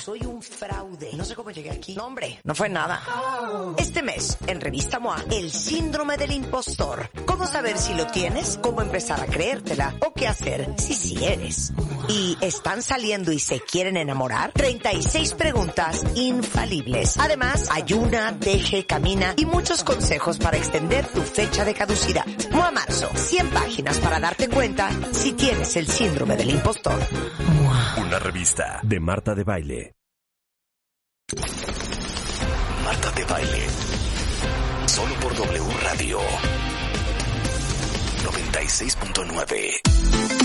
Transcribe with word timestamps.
Soy 0.00 0.20
un 0.24 0.42
fraude. 0.42 1.10
No 1.14 1.24
sé 1.24 1.34
cómo 1.34 1.50
llegué 1.50 1.70
aquí. 1.70 1.94
No, 1.94 2.06
hombre, 2.06 2.38
no 2.44 2.54
fue 2.54 2.68
nada. 2.68 3.02
Este 3.76 4.02
mes, 4.02 4.36
en 4.46 4.60
Revista 4.60 4.98
MOA, 4.98 5.24
el 5.30 5.50
síndrome 5.50 6.16
del 6.16 6.32
impostor. 6.32 7.10
¿Cómo 7.24 7.46
saber 7.46 7.78
si 7.78 7.94
lo 7.94 8.06
tienes? 8.06 8.58
¿Cómo 8.62 8.82
empezar 8.82 9.20
a 9.20 9.26
creértela? 9.26 9.94
¿O 10.06 10.12
qué 10.12 10.28
hacer 10.28 10.74
si 10.78 10.94
sí 10.94 11.24
eres? 11.24 11.72
¿Y 12.08 12.36
están 12.40 12.82
saliendo 12.82 13.32
y 13.32 13.38
se 13.38 13.60
quieren 13.60 13.96
enamorar? 13.96 14.52
36 14.52 15.34
preguntas 15.34 16.04
infalibles. 16.14 17.16
Además, 17.18 17.68
ayuna, 17.70 18.38
teje, 18.38 18.86
camina 18.86 19.34
y 19.36 19.46
muchos 19.46 19.82
consejos 19.82 20.38
para 20.38 20.56
extender 20.56 21.06
tu 21.06 21.22
fecha 21.22 21.64
de 21.64 21.74
caducidad. 21.74 22.26
MOA 22.52 22.70
Marzo, 22.70 23.10
100 23.14 23.50
páginas 23.50 23.98
para 23.98 24.20
darte 24.20 24.48
cuenta 24.48 24.90
si 25.12 25.32
tienes 25.32 25.74
el 25.76 25.88
síndrome 25.88 26.36
del 26.36 26.50
impostor. 26.50 26.98
Una 27.98 28.18
revista 28.18 28.80
de 28.82 29.00
Marta 29.00 29.34
de 29.34 29.44
Baile. 29.44 29.94
Marta 32.84 33.10
de 33.12 33.24
Baile. 33.24 33.66
Solo 34.86 35.14
por 35.20 35.34
W 35.34 35.64
Radio. 35.82 36.18
96.9. 38.24 40.35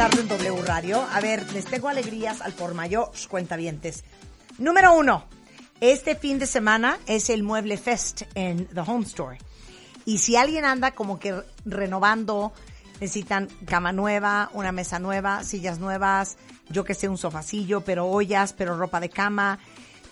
tarde 0.00 0.22
en 0.22 0.28
W 0.28 0.62
Radio. 0.62 1.06
A 1.12 1.20
ver, 1.20 1.52
les 1.52 1.66
tengo 1.66 1.86
alegrías 1.86 2.40
al 2.40 2.54
por 2.54 2.72
mayor, 2.72 3.10
cuentavientes. 3.28 4.02
Número 4.56 4.96
uno, 4.96 5.26
este 5.82 6.16
fin 6.16 6.38
de 6.38 6.46
semana 6.46 6.96
es 7.04 7.28
el 7.28 7.42
Mueble 7.42 7.76
Fest 7.76 8.22
en 8.34 8.64
The 8.68 8.80
Home 8.80 9.04
Store. 9.04 9.36
Y 10.06 10.16
si 10.16 10.36
alguien 10.36 10.64
anda 10.64 10.92
como 10.92 11.18
que 11.18 11.42
renovando, 11.66 12.54
necesitan 12.94 13.50
cama 13.66 13.92
nueva, 13.92 14.48
una 14.54 14.72
mesa 14.72 14.98
nueva, 14.98 15.44
sillas 15.44 15.78
nuevas, 15.80 16.38
yo 16.70 16.82
que 16.82 16.94
sé, 16.94 17.06
un 17.06 17.18
sofacillo, 17.18 17.82
pero 17.82 18.06
ollas, 18.06 18.54
pero 18.54 18.78
ropa 18.78 19.00
de 19.00 19.10
cama, 19.10 19.58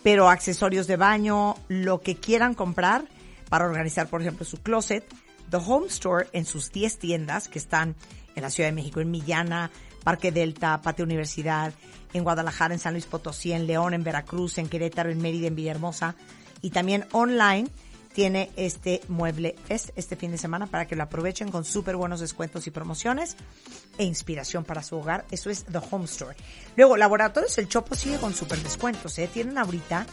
pero 0.02 0.28
accesorios 0.28 0.86
de 0.86 0.98
baño, 0.98 1.54
lo 1.68 2.02
que 2.02 2.14
quieran 2.14 2.52
comprar 2.52 3.06
para 3.48 3.64
organizar, 3.64 4.08
por 4.08 4.20
ejemplo, 4.20 4.44
su 4.44 4.58
closet. 4.58 5.02
The 5.50 5.58
Home 5.58 5.86
Store 5.88 6.28
en 6.32 6.44
sus 6.44 6.70
10 6.70 6.98
tiendas 6.98 7.48
que 7.48 7.58
están 7.58 7.96
en 8.34 8.42
la 8.42 8.50
Ciudad 8.50 8.68
de 8.68 8.74
México, 8.74 9.00
en 9.00 9.10
Millana, 9.10 9.70
Parque 10.04 10.32
Delta, 10.32 10.80
Patio 10.80 11.04
Universidad, 11.04 11.72
en 12.12 12.22
Guadalajara, 12.22 12.74
en 12.74 12.80
San 12.80 12.94
Luis 12.94 13.06
Potosí, 13.06 13.52
en 13.52 13.66
León, 13.66 13.94
en 13.94 14.04
Veracruz, 14.04 14.58
en 14.58 14.68
Querétaro, 14.68 15.10
en 15.10 15.20
Mérida, 15.20 15.48
en 15.48 15.56
Villahermosa 15.56 16.14
y 16.62 16.70
también 16.70 17.06
online 17.12 17.68
tiene 18.12 18.50
este 18.56 19.00
mueble 19.08 19.54
fest 19.66 19.90
este 19.94 20.16
fin 20.16 20.32
de 20.32 20.38
semana 20.38 20.66
para 20.66 20.86
que 20.86 20.96
lo 20.96 21.04
aprovechen 21.04 21.50
con 21.50 21.64
súper 21.64 21.94
buenos 21.96 22.20
descuentos 22.20 22.66
y 22.66 22.70
promociones 22.70 23.36
e 23.96 24.04
inspiración 24.04 24.64
para 24.64 24.82
su 24.82 24.96
hogar. 24.96 25.24
Eso 25.30 25.50
es 25.50 25.64
The 25.66 25.78
Home 25.90 26.06
Store. 26.06 26.36
Luego, 26.74 26.96
Laboratorios 26.96 27.56
El 27.58 27.68
Chopo 27.68 27.94
sigue 27.94 28.18
con 28.18 28.34
súper 28.34 28.58
descuentos. 28.62 29.16
¿eh? 29.18 29.28
Tienen 29.32 29.56
ahorita 29.56 30.06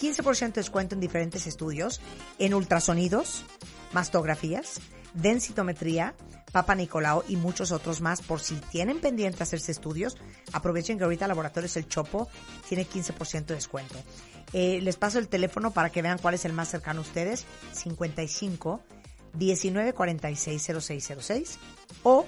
15% 0.00 0.38
de 0.38 0.52
descuento 0.52 0.94
en 0.94 1.00
diferentes 1.00 1.46
estudios, 1.46 2.00
en 2.38 2.54
ultrasonidos, 2.54 3.44
mastografías, 3.92 4.80
densitometría, 5.14 6.14
Papa 6.52 6.74
Nicolau 6.74 7.24
y 7.28 7.36
muchos 7.36 7.72
otros 7.72 8.00
más. 8.00 8.22
Por 8.22 8.40
si 8.40 8.54
tienen 8.56 9.00
pendiente 9.00 9.42
hacerse 9.42 9.72
estudios, 9.72 10.16
aprovechen 10.52 10.96
que 10.98 11.04
ahorita 11.04 11.28
Laboratorios 11.28 11.76
El 11.76 11.88
Chopo 11.88 12.28
tiene 12.68 12.86
15% 12.86 13.46
de 13.46 13.54
descuento. 13.54 13.98
Eh, 14.52 14.80
les 14.82 14.96
paso 14.96 15.18
el 15.18 15.28
teléfono 15.28 15.70
para 15.72 15.90
que 15.90 16.02
vean 16.02 16.18
cuál 16.18 16.34
es 16.34 16.44
el 16.44 16.52
más 16.52 16.68
cercano 16.68 17.00
a 17.00 17.02
ustedes. 17.02 17.46
55 17.72 18.82
19 19.34 19.92
46 19.92 20.70
0606 20.80 21.58
o 22.02 22.26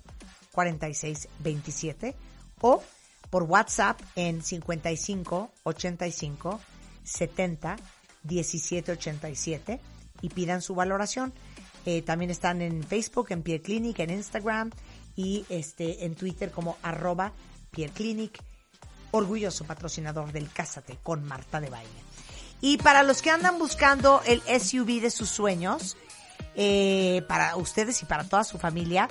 46 0.51 1.29
27 1.39 2.15
o 2.59 2.83
por 3.31 3.41
WhatsApp 3.41 3.99
en 4.15 4.43
55 4.43 5.49
85 5.63 6.59
70 7.03 7.77
17 8.23 8.91
87 8.91 9.79
y 10.21 10.29
pidan 10.29 10.61
su 10.61 10.75
valoración. 10.75 11.33
Eh, 11.85 12.01
también 12.01 12.29
están 12.29 12.61
en 12.61 12.83
Facebook, 12.83 13.27
en 13.31 13.41
Piel 13.41 13.61
Clinic, 13.61 13.99
en 13.99 14.11
Instagram 14.11 14.71
y 15.15 15.45
este 15.49 16.05
en 16.05 16.15
Twitter 16.15 16.51
como 16.51 16.77
arroba 16.83 17.33
Piel 17.71 17.91
Clinic, 17.91 18.41
orgulloso 19.11 19.65
patrocinador 19.65 20.31
del 20.31 20.51
Cásate 20.51 20.97
con 21.01 21.23
Marta 21.23 21.59
de 21.59 21.69
Baile. 21.69 21.89
Y 22.61 22.77
para 22.77 23.01
los 23.01 23.21
que 23.21 23.31
andan 23.31 23.57
buscando 23.57 24.21
el 24.25 24.41
SUV 24.41 25.01
de 25.01 25.09
sus 25.09 25.29
sueños, 25.29 25.97
eh, 26.55 27.23
para 27.27 27.55
ustedes 27.55 28.01
y 28.03 28.05
para 28.05 28.23
toda 28.25 28.43
su 28.43 28.59
familia, 28.59 29.07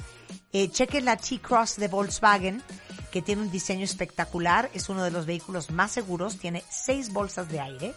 eh, 0.53 0.69
chequen 0.69 1.05
la 1.05 1.17
T-Cross 1.17 1.77
de 1.77 1.89
Volkswagen, 1.89 2.63
que 3.11 3.23
tiene 3.23 3.43
un 3.43 3.51
diseño 3.51 3.85
espectacular, 3.85 4.71
es 4.75 4.89
uno 4.89 5.03
de 5.03 5.11
los 5.11 5.27
vehículos 5.27 5.71
más 5.71 5.93
seguros, 5.93 6.39
tiene 6.39 6.63
seis 6.71 7.13
bolsas 7.13 7.49
de 7.49 7.61
aire, 7.61 7.95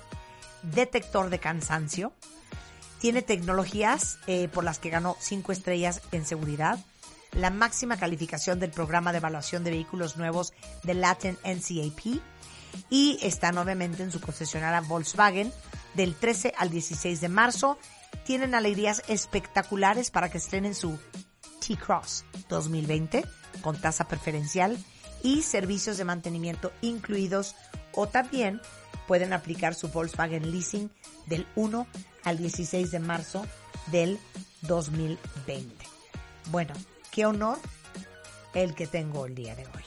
detector 0.63 1.29
de 1.29 1.39
cansancio, 1.39 2.13
tiene 2.99 3.21
tecnologías 3.21 4.17
eh, 4.27 4.47
por 4.47 4.63
las 4.63 4.79
que 4.79 4.89
ganó 4.89 5.17
cinco 5.19 5.51
estrellas 5.51 6.01
en 6.11 6.25
seguridad, 6.25 6.79
la 7.33 7.49
máxima 7.49 7.97
calificación 7.97 8.59
del 8.59 8.71
programa 8.71 9.11
de 9.11 9.17
evaluación 9.17 9.63
de 9.63 9.71
vehículos 9.71 10.17
nuevos 10.17 10.53
de 10.83 10.93
Latin 10.93 11.37
NCAP 11.43 12.21
y 12.89 13.19
están 13.21 13.57
obviamente 13.57 14.03
en 14.03 14.11
su 14.11 14.21
concesionaria 14.21 14.81
Volkswagen 14.81 15.51
del 15.95 16.15
13 16.15 16.53
al 16.57 16.69
16 16.69 17.21
de 17.21 17.29
marzo. 17.29 17.77
Tienen 18.25 18.55
alegrías 18.55 19.03
espectaculares 19.07 20.11
para 20.11 20.29
que 20.29 20.37
estrenen 20.37 20.75
su 20.75 20.97
T-Cross 21.65 22.25
2020 22.49 23.25
con 23.61 23.79
tasa 23.79 24.07
preferencial 24.07 24.77
y 25.23 25.41
servicios 25.41 25.97
de 25.97 26.05
mantenimiento 26.05 26.71
incluidos 26.81 27.55
o 27.93 28.07
también 28.07 28.61
pueden 29.07 29.33
aplicar 29.33 29.73
su 29.73 29.89
Volkswagen 29.89 30.51
Leasing 30.51 30.91
del 31.25 31.47
1 31.55 31.87
al 32.23 32.37
16 32.37 32.91
de 32.91 32.99
marzo 32.99 33.45
del 33.91 34.19
2020. 34.61 35.85
Bueno, 36.51 36.73
qué 37.11 37.25
honor 37.25 37.57
el 38.53 38.75
que 38.75 38.87
tengo 38.87 39.25
el 39.25 39.35
día 39.35 39.55
de 39.55 39.65
hoy. 39.65 39.83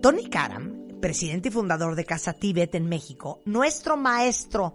Tony 0.00 0.28
Karam, 0.28 0.98
presidente 1.00 1.48
y 1.48 1.52
fundador 1.52 1.94
de 1.94 2.04
Casa 2.04 2.32
Tíbet 2.32 2.74
en 2.74 2.88
México, 2.88 3.40
nuestro 3.44 3.96
maestro 3.96 4.74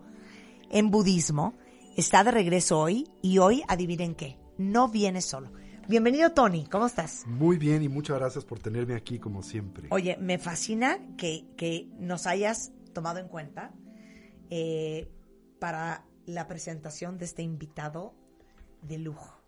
en 0.70 0.90
budismo, 0.90 1.54
está 1.98 2.24
de 2.24 2.32
regreso 2.32 2.80
hoy 2.80 3.10
y 3.22 3.40
hoy, 3.40 3.62
adivinen 3.68 4.16
qué, 4.16 4.38
no 4.58 4.88
viene 4.88 5.22
solo. 5.22 5.52
Bienvenido 5.88 6.30
Tony, 6.32 6.66
¿cómo 6.66 6.86
estás? 6.86 7.26
Muy 7.28 7.58
bien 7.58 7.82
y 7.82 7.88
muchas 7.88 8.20
gracias 8.20 8.44
por 8.44 8.60
tenerme 8.60 8.94
aquí 8.94 9.20
como 9.20 9.42
siempre. 9.42 9.88
Oye, 9.90 10.18
me 10.20 10.38
fascina 10.38 11.00
que, 11.18 11.46
que 11.56 11.88
nos 11.98 12.28
hayas 12.28 12.74
tomado 12.92 13.20
en 13.20 13.30
cuenta 13.30 13.72
eh, 14.50 15.10
para 15.60 16.06
la 16.26 16.46
presentación 16.46 17.18
de 17.18 17.24
este 17.24 17.42
invitado 17.42 18.14
de 18.82 18.98
lujo. 18.98 19.42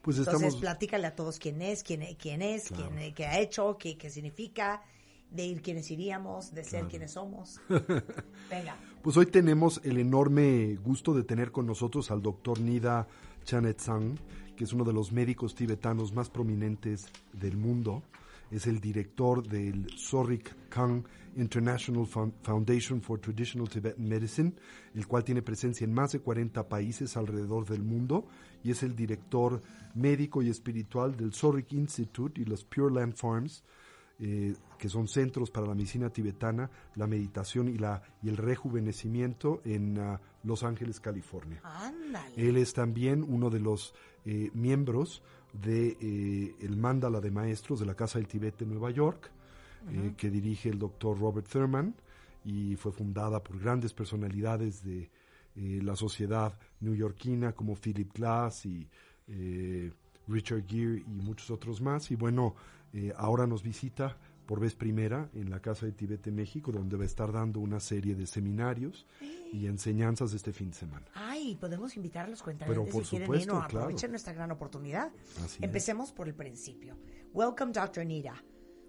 Pues 0.00 0.16
Entonces, 0.16 0.42
estamos, 0.42 0.56
platícale 0.56 1.06
a 1.06 1.14
todos 1.14 1.38
quién 1.38 1.60
es, 1.60 1.82
quién, 1.82 2.02
quién 2.14 2.40
es, 2.40 2.70
quién, 2.70 3.12
qué 3.12 3.26
ha 3.26 3.38
hecho, 3.38 3.76
qué, 3.76 3.98
qué 3.98 4.08
significa, 4.08 4.82
de 5.34 5.44
ir 5.46 5.62
quiénes 5.62 5.90
iríamos, 5.90 6.54
de 6.54 6.64
ser 6.64 6.86
quienes 6.86 7.12
somos. 7.12 7.60
Venga. 8.50 8.76
pues 9.02 9.16
hoy 9.16 9.26
tenemos 9.26 9.80
el 9.84 9.98
enorme 9.98 10.76
gusto 10.76 11.12
de 11.14 11.24
tener 11.24 11.50
con 11.50 11.66
nosotros 11.66 12.10
al 12.10 12.22
doctor 12.22 12.60
Nida 12.60 13.06
Chanetsang, 13.44 14.18
que 14.56 14.64
es 14.64 14.72
uno 14.72 14.84
de 14.84 14.92
los 14.92 15.12
médicos 15.12 15.54
tibetanos 15.54 16.12
más 16.12 16.30
prominentes 16.30 17.06
del 17.32 17.56
mundo. 17.56 18.02
Es 18.50 18.66
el 18.66 18.80
director 18.80 19.42
del 19.46 19.88
Sorik 19.96 20.68
Kang 20.68 21.02
International 21.36 22.06
Fo- 22.06 22.32
Foundation 22.42 23.00
for 23.02 23.18
Traditional 23.18 23.68
Tibetan 23.68 24.06
Medicine, 24.06 24.52
el 24.94 25.08
cual 25.08 25.24
tiene 25.24 25.42
presencia 25.42 25.84
en 25.84 25.92
más 25.92 26.12
de 26.12 26.20
40 26.20 26.68
países 26.68 27.16
alrededor 27.16 27.66
del 27.66 27.82
mundo 27.82 28.28
y 28.62 28.70
es 28.70 28.84
el 28.84 28.94
director 28.94 29.60
médico 29.94 30.42
y 30.42 30.50
espiritual 30.50 31.16
del 31.16 31.32
Sorik 31.32 31.72
Institute 31.72 32.40
y 32.40 32.44
los 32.44 32.62
Pure 32.64 32.94
Land 32.94 33.14
Farms, 33.16 33.64
eh, 34.20 34.54
que 34.78 34.88
son 34.88 35.08
centros 35.08 35.50
para 35.50 35.66
la 35.66 35.74
medicina 35.74 36.10
tibetana, 36.10 36.70
la 36.94 37.06
meditación 37.06 37.68
y, 37.68 37.78
la, 37.78 38.02
y 38.22 38.28
el 38.28 38.36
rejuvenecimiento 38.36 39.60
en 39.64 39.98
ah, 39.98 40.20
Los 40.42 40.62
Ángeles, 40.62 41.00
California. 41.00 41.60
Ándale. 41.64 42.34
Él 42.36 42.56
es 42.56 42.72
también 42.72 43.24
uno 43.26 43.50
de 43.50 43.60
los 43.60 43.94
eh, 44.24 44.50
miembros 44.54 45.22
de 45.52 45.96
eh, 46.00 46.56
el 46.60 46.76
Mandala 46.76 47.20
de 47.20 47.30
Maestros 47.30 47.80
de 47.80 47.86
la 47.86 47.94
Casa 47.94 48.18
del 48.18 48.28
Tibet 48.28 48.58
de 48.58 48.66
Nueva 48.66 48.90
York, 48.90 49.30
eh, 49.90 50.14
que 50.16 50.30
dirige 50.30 50.70
el 50.70 50.78
doctor 50.78 51.18
Robert 51.18 51.46
Thurman 51.46 51.94
y 52.44 52.76
fue 52.76 52.92
fundada 52.92 53.42
por 53.42 53.58
grandes 53.58 53.92
personalidades 53.92 54.82
de 54.82 55.10
eh, 55.56 55.80
la 55.82 55.94
sociedad 55.94 56.58
neoyorquina 56.80 57.52
como 57.52 57.76
Philip 57.76 58.12
Glass 58.12 58.66
y 58.66 58.88
eh, 59.28 59.92
Richard 60.26 60.66
Gere 60.66 60.98
y 61.06 61.22
muchos 61.22 61.50
otros 61.50 61.80
más. 61.80 62.10
Y 62.10 62.16
bueno, 62.16 62.54
eh, 62.94 63.12
ahora 63.16 63.46
nos 63.46 63.62
visita 63.62 64.16
por 64.46 64.60
vez 64.60 64.74
primera 64.74 65.30
en 65.34 65.48
la 65.50 65.60
Casa 65.60 65.86
de 65.86 65.92
Tibet 65.92 66.22
de 66.22 66.30
México, 66.30 66.70
donde 66.70 66.96
va 66.96 67.02
a 67.04 67.06
estar 67.06 67.32
dando 67.32 67.60
una 67.60 67.80
serie 67.80 68.14
de 68.14 68.26
seminarios 68.26 69.06
y 69.52 69.66
enseñanzas 69.66 70.34
este 70.34 70.52
fin 70.52 70.68
de 70.70 70.76
semana. 70.76 71.06
Ay, 71.14 71.56
podemos 71.56 71.96
invitar 71.96 72.26
a 72.26 72.28
los 72.28 72.40
Pero 72.42 72.58
cuentavientes 72.58 72.92
por 72.92 73.04
si 73.04 73.10
quieren 73.10 73.26
supuesto, 73.26 73.52
ir, 73.54 73.54
no, 73.62 73.66
claro. 73.68 73.84
aprovechen 73.86 74.10
nuestra 74.10 74.32
gran 74.34 74.50
oportunidad. 74.50 75.10
Así 75.42 75.56
es. 75.58 75.62
Empecemos 75.62 76.12
por 76.12 76.28
el 76.28 76.34
principio. 76.34 76.96
Welcome, 77.32 77.72
Dr. 77.72 78.00
Anita. 78.02 78.34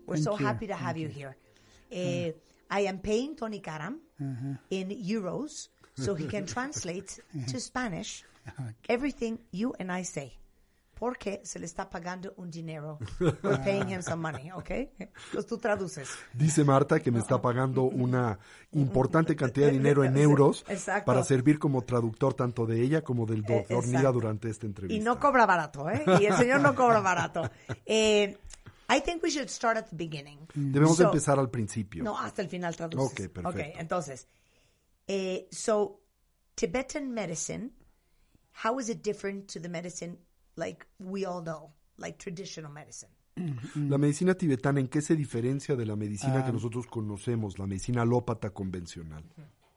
We're 0.06 0.22
Thank 0.22 0.24
so 0.25 0.38
you, 0.38 0.46
happy 0.46 0.68
to 0.68 0.75
have 0.75 1.00
you 1.00 1.07
here. 1.10 1.38
Eh, 1.90 2.34
I 2.69 2.88
am 2.88 3.00
paying 3.00 3.36
Tony 3.36 3.60
Karam 3.62 4.02
Uh-huh. 4.19 4.57
in 4.69 4.90
euros 4.90 5.69
so 5.96 6.16
he 6.16 6.25
can 6.28 6.46
translate 6.54 7.22
to 7.52 7.60
Spanish 7.60 8.24
everything 8.88 9.40
you 9.52 9.74
and 9.80 9.92
I 9.92 10.04
say. 10.04 10.38
Porque 10.97 11.42
se 11.44 11.59
le 11.59 11.65
está 11.65 11.89
pagando 11.89 12.33
un 12.38 12.50
dinero. 12.50 12.97
We're 13.19 13.57
paying 13.63 13.89
him 13.89 14.01
some 14.01 14.21
money, 14.21 14.51
okay? 14.53 14.92
Entonces 14.97 15.45
tú 15.45 15.57
traduces. 15.57 16.09
Dice 16.33 16.63
Marta 16.63 17.01
que 17.01 17.12
me 17.12 17.19
está 17.19 17.42
pagando 17.42 17.83
una 17.83 18.39
importante 18.71 19.36
cantidad 19.36 19.68
de 19.68 19.74
dinero 19.74 20.03
en 20.06 20.15
euros 20.18 20.63
Exacto. 20.69 21.06
para 21.06 21.24
servir 21.24 21.59
como 21.59 21.81
traductor 21.81 22.33
tanto 22.33 22.65
de 22.65 22.81
ella 22.81 23.01
como 23.03 23.25
del 23.25 23.39
Eh, 23.39 23.65
doctor 23.68 23.86
Nida 23.88 24.09
durante 24.12 24.50
esta 24.50 24.65
entrevista. 24.65 24.95
Y 25.00 25.03
no 25.03 25.19
cobra 25.19 25.45
barato, 25.45 25.89
¿eh? 25.89 26.03
Y 26.21 26.25
el 26.25 26.33
señor 26.38 26.62
no 26.62 26.74
cobra 26.74 27.00
barato. 27.01 27.44
Eh, 27.86 28.38
I 28.88 29.01
think 29.01 29.21
we 29.21 29.30
should 29.30 29.50
start 29.50 29.77
at 29.77 29.88
the 29.89 29.95
beginning. 29.97 30.39
Debemos 30.53 30.95
So- 30.97 31.06
empezar 31.06 31.38
al 31.39 31.50
principio. 31.50 32.03
No, 32.06 32.18
hasta 32.18 32.42
el 32.42 32.47
final 32.47 32.74
traduces. 32.75 33.06
Ok, 33.12 33.33
perfecto. 33.33 33.50
Ok, 33.50 33.80
entonces, 33.80 34.27
eh, 35.07 35.47
so 35.51 36.00
Tibetan 36.56 37.12
medicine, 37.12 37.71
how 38.63 38.80
is 38.80 38.88
it 38.88 39.03
different 39.03 39.51
to 39.51 39.59
the 39.59 39.68
medicine 39.68 40.18
like 40.56 40.86
we 41.00 41.25
all 41.25 41.42
know, 41.42 41.72
like 41.98 42.18
traditional 42.18 42.72
medicine? 42.72 43.10
La 43.75 43.98
medicina 43.98 44.34
tibetana, 44.34 44.80
¿en 44.80 44.88
qué 44.88 45.02
se 45.02 45.16
diferencia 45.16 45.75
de 45.75 45.86
la 45.86 45.98
medicina 45.98 46.46
que 46.46 46.54
nosotros 46.54 46.88
conocemos, 46.88 47.60
la 47.60 47.68
medicina 47.68 48.02
alópata 48.02 48.52
convencional? 48.52 49.24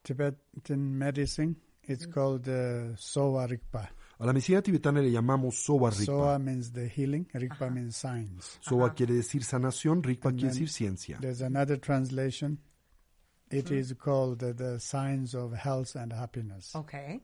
Tibetan 0.02 0.96
medicine, 0.96 1.56
it's 1.82 2.06
called 2.06 2.48
uh, 2.48 2.94
Sowa 2.96 3.46
Rigpa. 3.48 3.90
A 4.20 4.26
la 4.26 4.32
medicina 4.32 4.62
tibetana 4.62 5.02
le 5.02 5.10
llamamos 5.10 5.56
Sowa 5.56 5.90
Sowa 5.90 6.36
Rigpa. 6.36 6.44
means 6.44 6.72
the 6.72 6.86
healing, 6.88 7.26
Rigpa 7.34 7.68
means 7.68 7.96
science. 7.96 8.58
Sowa 8.60 8.94
quiere 8.94 9.14
decir 9.14 9.42
sanación, 9.42 10.04
Rigpa 10.04 10.30
quiere 10.32 10.50
decir 10.50 10.68
ciencia. 10.68 11.18
There's 11.20 11.42
another 11.42 11.78
translation. 11.80 12.58
It 13.50 13.70
is 13.72 13.94
called 13.94 14.44
uh, 14.44 14.52
the 14.52 14.78
science 14.78 15.34
of 15.34 15.52
health 15.54 15.96
and 15.96 16.12
happiness. 16.12 16.76
Okay. 16.76 17.20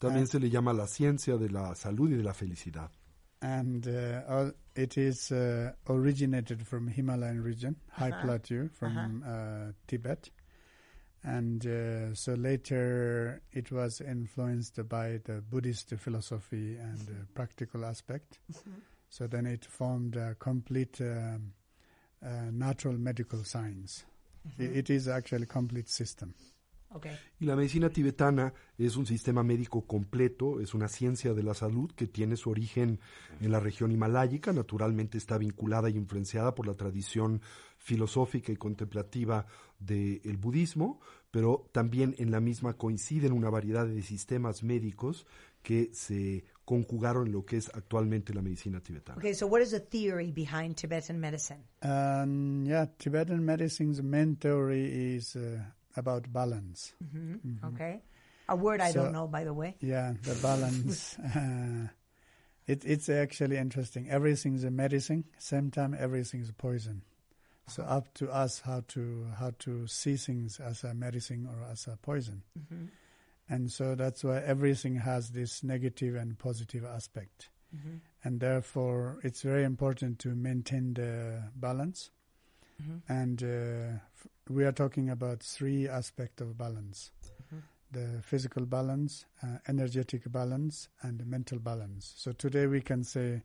También 0.00 0.26
se 0.26 0.38
le 0.40 0.48
llama 0.50 0.72
la 0.72 0.86
ciencia 0.86 1.36
de 1.36 1.48
la 1.50 1.74
salud 1.74 2.10
y 2.10 2.16
de 2.16 2.22
la 2.22 2.32
felicidad. 2.34 2.90
And 3.42 3.86
uh, 3.86 4.22
all- 4.28 4.54
it 4.74 4.96
is 4.98 5.30
uh, 5.30 5.72
originated 5.88 6.66
from 6.66 6.88
Himalayan 6.88 7.42
region, 7.42 7.76
high 7.90 8.10
plateau 8.22 8.68
from 8.72 9.22
uh, 9.26 9.72
Tibet. 9.86 10.30
And 11.22 11.66
uh, 11.66 12.14
so 12.14 12.32
later 12.34 13.42
it 13.52 13.70
was 13.70 14.00
influenced 14.00 14.76
by 14.88 15.20
the 15.24 15.42
Buddhist 15.42 15.92
philosophy 15.98 16.76
and 16.78 16.98
uh, 16.98 17.12
practical 17.34 17.84
aspect. 17.84 18.38
So 19.10 19.26
then 19.26 19.44
it 19.46 19.64
formed 19.66 20.16
a 20.16 20.34
complete 20.38 20.98
um, 21.02 21.52
uh, 22.24 22.50
natural 22.52 22.96
medical 22.98 23.44
science. 23.44 24.04
I- 24.58 24.62
it 24.62 24.88
is 24.90 25.08
actually 25.08 25.42
a 25.42 25.46
complete 25.46 25.88
system. 25.90 26.34
Okay. 26.92 27.16
Y 27.38 27.44
la 27.44 27.54
medicina 27.54 27.88
tibetana 27.88 28.52
es 28.76 28.96
un 28.96 29.06
sistema 29.06 29.44
médico 29.44 29.86
completo, 29.86 30.60
es 30.60 30.74
una 30.74 30.88
ciencia 30.88 31.34
de 31.34 31.42
la 31.44 31.54
salud 31.54 31.92
que 31.92 32.08
tiene 32.08 32.36
su 32.36 32.50
origen 32.50 32.98
en 33.40 33.52
la 33.52 33.60
región 33.60 33.92
himaláyica, 33.92 34.52
naturalmente 34.52 35.16
está 35.16 35.38
vinculada 35.38 35.88
y 35.88 35.96
influenciada 35.96 36.54
por 36.54 36.66
la 36.66 36.74
tradición 36.74 37.42
filosófica 37.78 38.50
y 38.50 38.56
contemplativa 38.56 39.46
del 39.78 40.36
budismo, 40.36 41.00
pero 41.30 41.68
también 41.72 42.16
en 42.18 42.32
la 42.32 42.40
misma 42.40 42.74
coinciden 42.74 43.32
una 43.32 43.50
variedad 43.50 43.86
de 43.86 44.02
sistemas 44.02 44.64
médicos 44.64 45.26
que 45.62 45.90
se 45.92 46.44
conjugaron 46.64 47.26
en 47.26 47.32
lo 47.32 47.44
que 47.44 47.56
es 47.56 47.70
actualmente 47.74 48.34
la 48.34 48.42
medicina 48.42 48.80
tibetana. 48.80 49.18
Okay, 49.18 49.34
so 49.34 49.46
what 49.46 49.60
is 49.60 49.70
the 49.70 49.80
theory 49.80 50.32
behind 50.32 50.76
Tibetan 50.76 51.20
medicine? 51.20 51.64
And 51.82 52.66
yeah, 52.66 52.86
Tibetan 52.98 53.44
medicine's 53.44 54.02
main 54.02 54.36
theory 54.36 55.16
is 55.16 55.36
uh, 55.36 55.62
about 55.96 56.32
balance. 56.32 56.92
Mm-hmm. 57.02 57.34
Mm-hmm. 57.34 57.66
Okay. 57.74 58.02
A 58.48 58.56
word 58.56 58.80
I 58.80 58.90
So- 58.92 59.04
don't 59.04 59.12
know, 59.12 59.26
by 59.28 59.44
the 59.44 59.52
way. 59.54 59.76
Yeah, 59.80 60.14
the 60.22 60.34
balance. 60.42 61.18
uh, 61.36 61.88
it, 62.66 62.84
it's 62.84 63.08
actually 63.08 63.56
interesting. 63.56 64.08
Everything's 64.10 64.64
a 64.64 64.70
medicine. 64.70 65.24
Same 65.38 65.70
time, 65.70 65.96
everything's 65.98 66.48
a 66.48 66.52
poison. 66.52 67.02
So 67.68 67.84
up 67.84 68.12
to 68.14 68.28
us 68.30 68.60
how 68.60 68.82
to 68.88 69.26
how 69.38 69.52
to 69.60 69.86
see 69.86 70.16
things 70.16 70.58
as 70.58 70.82
a 70.82 70.92
medicine 70.92 71.46
or 71.48 71.70
as 71.70 71.86
a 71.86 71.96
poison. 71.96 72.42
Mm-hmm. 72.58 72.86
And 73.48 73.70
so 73.70 73.94
that's 73.94 74.24
why 74.24 74.38
everything 74.38 74.96
has 74.96 75.30
this 75.30 75.62
negative 75.62 76.14
and 76.16 76.36
positive 76.38 76.84
aspect. 76.84 77.48
And 78.24 78.40
therefore, 78.40 79.18
it's 79.22 79.42
very 79.42 79.62
important 79.62 80.18
to 80.20 80.34
maintain 80.34 80.94
the 80.94 81.44
balance. 81.54 82.10
And 83.08 83.40
uh, 83.42 83.46
f- 84.16 84.26
we 84.50 84.64
are 84.64 84.72
talking 84.72 85.10
about 85.10 85.40
three 85.40 85.88
aspects 85.88 86.42
of 86.42 86.58
balance 86.58 87.12
the 87.92 88.22
physical 88.22 88.66
balance, 88.66 89.26
uh, 89.42 89.58
energetic 89.66 90.30
balance, 90.30 90.88
and 91.02 91.26
mental 91.26 91.58
balance. 91.58 92.14
So 92.16 92.32
today 92.32 92.68
we 92.68 92.82
can 92.82 93.02
say 93.02 93.42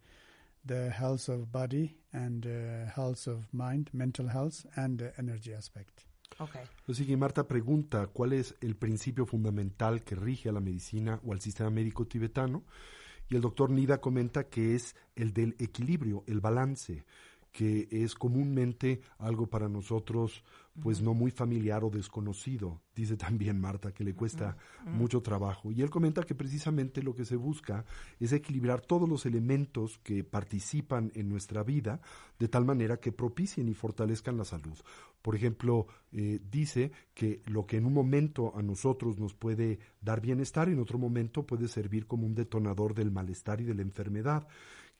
the 0.64 0.92
health 0.92 1.30
of 1.30 1.52
body 1.52 1.96
and 2.14 2.46
uh, 2.46 2.92
health 2.92 3.28
of 3.28 3.52
mind, 3.54 3.90
mental 3.94 4.28
health, 4.28 4.66
and 4.76 5.00
the 5.00 5.14
energy 5.18 5.54
aspect. 5.54 6.06
Okay. 6.40 6.62
Así 6.88 7.06
que 7.06 7.18
Marta 7.18 7.48
pregunta 7.48 8.08
cuál 8.08 8.34
es 8.34 8.56
el 8.62 8.76
principio 8.76 9.26
fundamental 9.26 10.04
que 10.04 10.16
rige 10.16 10.50
a 10.50 10.52
la 10.52 10.60
medicina 10.60 11.20
o 11.26 11.34
al 11.34 11.40
sistema 11.40 11.70
médico 11.70 12.06
tibetano 12.06 12.64
y 13.30 13.36
el 13.36 13.42
doctor 13.42 13.70
Nida 13.72 14.00
comenta 14.00 14.44
que 14.44 14.76
es 14.76 14.96
el 15.16 15.34
del 15.34 15.56
equilibrio, 15.60 16.24
el 16.28 16.40
balance, 16.40 17.04
que 17.56 17.88
es 17.90 18.16
comúnmente 18.16 19.00
algo 19.18 19.48
para 19.48 19.70
nosotros 19.70 20.44
pues 20.82 21.02
no 21.02 21.14
muy 21.14 21.32
familiar 21.32 21.86
o 21.86 21.90
desconocido. 21.90 22.82
Dice 22.94 23.16
también 23.16 23.62
Marta 23.62 23.94
que 23.94 24.04
le 24.04 24.14
cuesta 24.14 24.58
mucho 24.86 25.22
trabajo. 25.22 25.72
Y 25.72 25.82
él 25.82 25.90
comenta 25.90 26.24
que 26.24 26.36
precisamente 26.36 27.02
lo 27.02 27.16
que 27.16 27.24
se 27.24 27.38
busca 27.38 27.86
es 28.20 28.34
equilibrar 28.34 28.82
todos 28.82 29.08
los 29.08 29.26
elementos 29.26 30.00
que 30.00 30.26
participan 30.26 31.14
en 31.16 31.30
nuestra 31.30 31.64
vida 31.64 32.02
de 32.40 32.50
tal 32.50 32.66
manera 32.66 32.98
que 32.98 33.14
propicien 33.14 33.70
y 33.70 33.74
fortalezcan 33.74 34.36
la 34.36 34.44
salud. 34.44 34.78
Por 35.22 35.34
ejemplo, 35.34 35.88
eh, 36.12 36.42
dice 36.52 36.92
que 37.14 37.42
lo 37.46 37.66
que 37.66 37.78
en 37.78 37.86
un 37.86 37.94
momento 37.94 38.52
a 38.58 38.62
nosotros 38.64 39.18
nos 39.18 39.34
puede 39.34 39.80
dar 40.02 40.20
bienestar, 40.20 40.68
en 40.68 40.80
otro 40.80 40.98
momento 40.98 41.48
puede 41.48 41.70
servir 41.70 42.06
como 42.06 42.26
un 42.26 42.36
detonador 42.36 42.96
del 42.96 43.12
malestar 43.12 43.62
y 43.62 43.64
de 43.64 43.76
la 43.76 43.82
enfermedad 43.82 44.46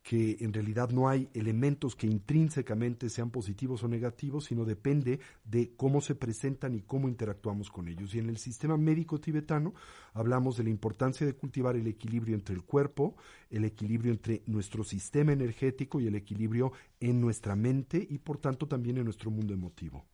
que 0.06 0.38
en 0.42 0.54
realidad 0.54 0.92
no 0.92 1.10
hay 1.10 1.28
elementos 1.34 1.96
que 1.96 2.06
intrínsecamente 2.06 3.10
sean 3.10 3.32
positivos 3.32 3.84
o 3.84 3.88
negativos, 3.88 4.46
sino 4.46 4.64
depende 4.64 5.20
de 5.44 5.74
cómo 5.76 6.00
se 6.00 6.14
presentan 6.14 6.76
y 6.76 6.82
cómo 6.82 7.10
interactuamos 7.10 7.72
con 7.72 7.88
ellos. 7.88 8.14
Y 8.14 8.20
en 8.20 8.30
el 8.30 8.38
sistema 8.38 8.78
médico 8.78 9.20
tibetano 9.20 9.74
hablamos 10.14 10.58
de 10.58 10.66
la 10.66 10.70
importancia 10.70 11.26
de 11.26 11.34
cultivar 11.34 11.76
el 11.76 11.88
equilibrio 11.88 12.36
entre 12.36 12.54
el 12.54 12.62
cuerpo, 12.62 13.16
el 13.50 13.66
equilibrio 13.66 14.12
entre 14.12 14.44
nuestro 14.46 14.84
sistema 14.84 15.34
energético 15.34 16.00
y 16.00 16.06
el 16.06 16.14
equilibrio 16.14 16.72
en 17.00 17.20
nuestra 17.20 17.56
mente 17.56 17.98
y 18.08 18.20
por 18.20 18.38
tanto 18.38 18.68
también 18.68 19.00
en 19.00 19.06
nuestro 19.06 19.32
mundo 19.32 19.56
emotivo. 19.56 20.06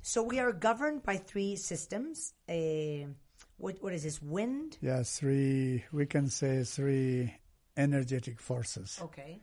So 0.00 0.22
we 0.22 0.40
are 0.40 0.54
governed 0.54 1.02
by 1.04 1.18
three 1.18 1.58
systems. 1.58 2.34
Uh, 2.48 3.12
what, 3.58 3.74
what 3.82 3.92
is 3.92 4.04
this? 4.04 4.22
Wind? 4.22 4.78
Yeah, 4.80 5.02
three, 5.02 5.84
we 5.92 6.06
can 6.06 6.30
say 6.30 6.64
three 6.64 7.43
energetic 7.76 8.40
forces. 8.40 9.00
Okay. 9.00 9.40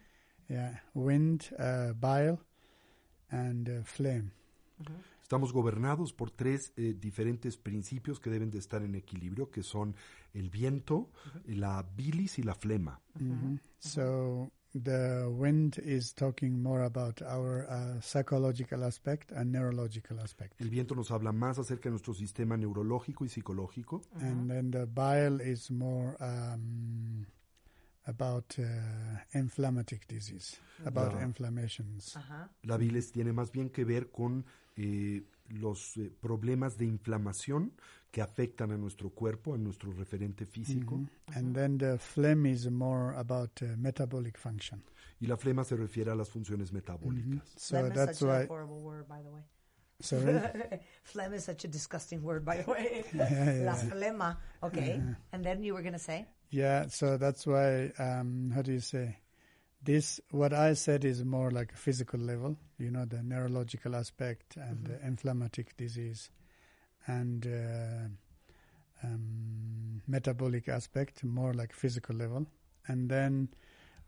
Yeah, 0.50 0.76
wind, 0.94 1.50
uh, 1.58 1.94
bile, 1.94 2.40
and 3.32 3.70
uh, 3.70 3.84
flame. 3.84 4.32
Estamos 5.22 5.54
gobernados 5.54 6.12
por 6.12 6.30
tres 6.32 6.74
eh, 6.76 6.94
diferentes 7.00 7.56
principios 7.56 8.20
que 8.20 8.30
deben 8.30 8.52
de 8.52 8.58
estar 8.58 8.84
en 8.84 8.96
equilibrio, 8.96 9.50
que 9.50 9.64
son 9.64 9.96
el 10.34 10.50
viento, 10.50 11.10
la 11.46 11.84
bilis 11.96 12.38
y 12.38 12.44
la 12.44 12.54
flema. 12.54 13.00
So 13.80 14.52
the 14.74 15.28
wind 15.30 15.78
is 15.78 16.14
talking 16.14 16.62
more 16.62 16.84
about 16.84 17.22
our 17.22 17.66
uh, 17.70 18.02
psychological 18.02 18.84
aspect 18.84 19.32
and 19.32 19.54
neurological 19.54 20.20
aspect. 20.20 20.60
El 20.60 20.70
viento 20.70 20.96
nos 20.96 21.12
habla 21.12 21.32
más 21.32 21.60
acerca 21.60 21.84
de 21.84 21.92
nuestro 21.92 22.14
sistema 22.14 22.58
neurológico 22.58 23.24
y 23.24 23.30
psicológico. 23.30 24.02
And 24.20 24.50
then 24.50 24.72
the 24.72 24.86
bile 24.86 25.42
is 25.42 25.72
more 25.72 26.18
um, 26.20 27.26
about 28.06 28.56
uh, 28.60 28.64
inflammatic 29.34 30.08
disease, 30.08 30.58
about 30.86 31.14
Ah. 31.16 31.24
inflammations. 31.24 32.18
La 32.64 32.78
bilis 32.78 33.12
tiene 33.12 33.32
más 33.34 33.52
bien 33.52 33.70
que 33.70 33.84
ver 33.86 34.10
con 34.12 34.46
eh, 34.78 35.22
los 35.50 35.98
eh, 35.98 36.10
problemas 36.22 36.78
de 36.78 36.86
inflamación 36.86 37.74
que 38.10 38.22
afectan 38.22 38.72
a 38.72 38.78
nuestro 38.78 39.10
cuerpo, 39.12 39.54
a 39.54 39.58
nuestro 39.58 39.92
referente 39.94 40.46
físico. 40.46 41.00
And 41.36 41.54
then 41.56 41.78
the 41.78 41.98
phlegm 41.98 42.46
is 42.46 42.70
more 42.70 43.16
about 43.18 43.62
uh, 43.62 43.68
metabolic 43.78 44.38
function. 44.38 44.84
Y 45.20 45.28
la 45.28 45.38
flema 45.38 45.64
se 45.64 45.76
refiere 45.76 46.12
a 46.12 46.16
las 46.16 46.30
funciones 46.30 46.72
metabólicas. 46.74 47.48
So 47.56 47.78
Phlegm 47.78 47.94
that's 47.94 48.18
such 48.20 48.28
why. 48.28 48.44
a 48.44 48.48
horrible 48.48 48.82
word, 48.82 49.08
by 49.08 49.22
the 49.22 49.30
way. 49.30 49.44
Sorry. 50.00 50.42
Phlegm 51.04 51.34
is 51.36 51.44
such 51.44 51.64
a 51.66 51.68
disgusting 51.68 52.24
word, 52.24 52.44
by 52.44 52.64
the 52.64 52.72
way. 52.72 53.04
yeah, 53.14 53.62
La 53.66 53.76
flema. 53.76 54.38
Okay. 54.64 55.00
And 55.32 55.44
then 55.46 55.62
you 55.64 55.74
were 55.76 55.84
going 55.84 55.94
to 55.94 56.00
say? 56.00 56.26
Yeah, 56.52 56.88
so 56.88 57.16
that's 57.16 57.48
why, 57.48 57.92
um, 57.98 58.52
how 58.54 58.62
do 58.62 58.74
you 58.74 58.82
say? 58.82 59.18
This, 59.82 60.20
what 60.32 60.54
I 60.54 60.74
said 60.74 61.06
is 61.06 61.24
more 61.24 61.50
like 61.50 61.72
a 61.72 61.78
physical 61.78 62.20
level, 62.20 62.58
you 62.78 62.92
know, 62.92 63.06
the 63.06 63.24
neurological 63.24 63.96
aspect 63.96 64.58
and 64.58 64.86
the 64.86 65.04
inflammatory 65.04 65.66
disease 65.78 66.30
and 67.08 67.48
uh, 67.48 69.08
um, 69.08 70.02
metabolic 70.08 70.68
aspect, 70.68 71.24
more 71.24 71.54
like 71.54 71.74
physical 71.74 72.16
level. 72.16 72.46
And 72.88 73.10
then 73.10 73.50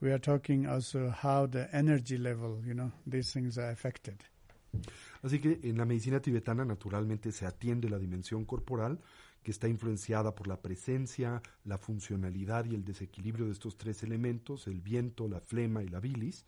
we 0.01 0.11
are 0.11 0.19
talking 0.19 0.67
also 0.67 1.09
how 1.09 1.45
the 1.47 1.73
energy 1.73 2.17
level, 2.17 2.61
you 2.65 2.73
know, 2.73 2.91
these 3.07 3.31
things 3.31 3.57
are 3.57 3.69
affected. 3.69 4.23
Así 5.23 5.39
que 5.39 5.59
en 5.63 5.77
la 5.77 5.85
medicina 5.85 6.19
tibetana 6.19 6.65
naturalmente 6.65 7.31
se 7.31 7.45
atiende 7.45 7.89
la 7.89 7.97
dimensión 7.97 8.45
corporal 8.45 8.99
que 9.43 9.51
está 9.51 9.67
influenciada 9.67 10.33
por 10.33 10.47
la 10.47 10.61
presencia, 10.61 11.41
la 11.65 11.77
funcionalidad 11.77 12.65
y 12.65 12.75
el 12.75 12.83
desequilibrio 12.83 13.45
de 13.45 13.51
estos 13.51 13.77
tres 13.77 14.01
elementos, 14.03 14.67
el 14.67 14.81
viento, 14.81 15.27
la 15.27 15.41
flema 15.41 15.83
y 15.83 15.89
la 15.89 15.99
bilis. 15.99 16.45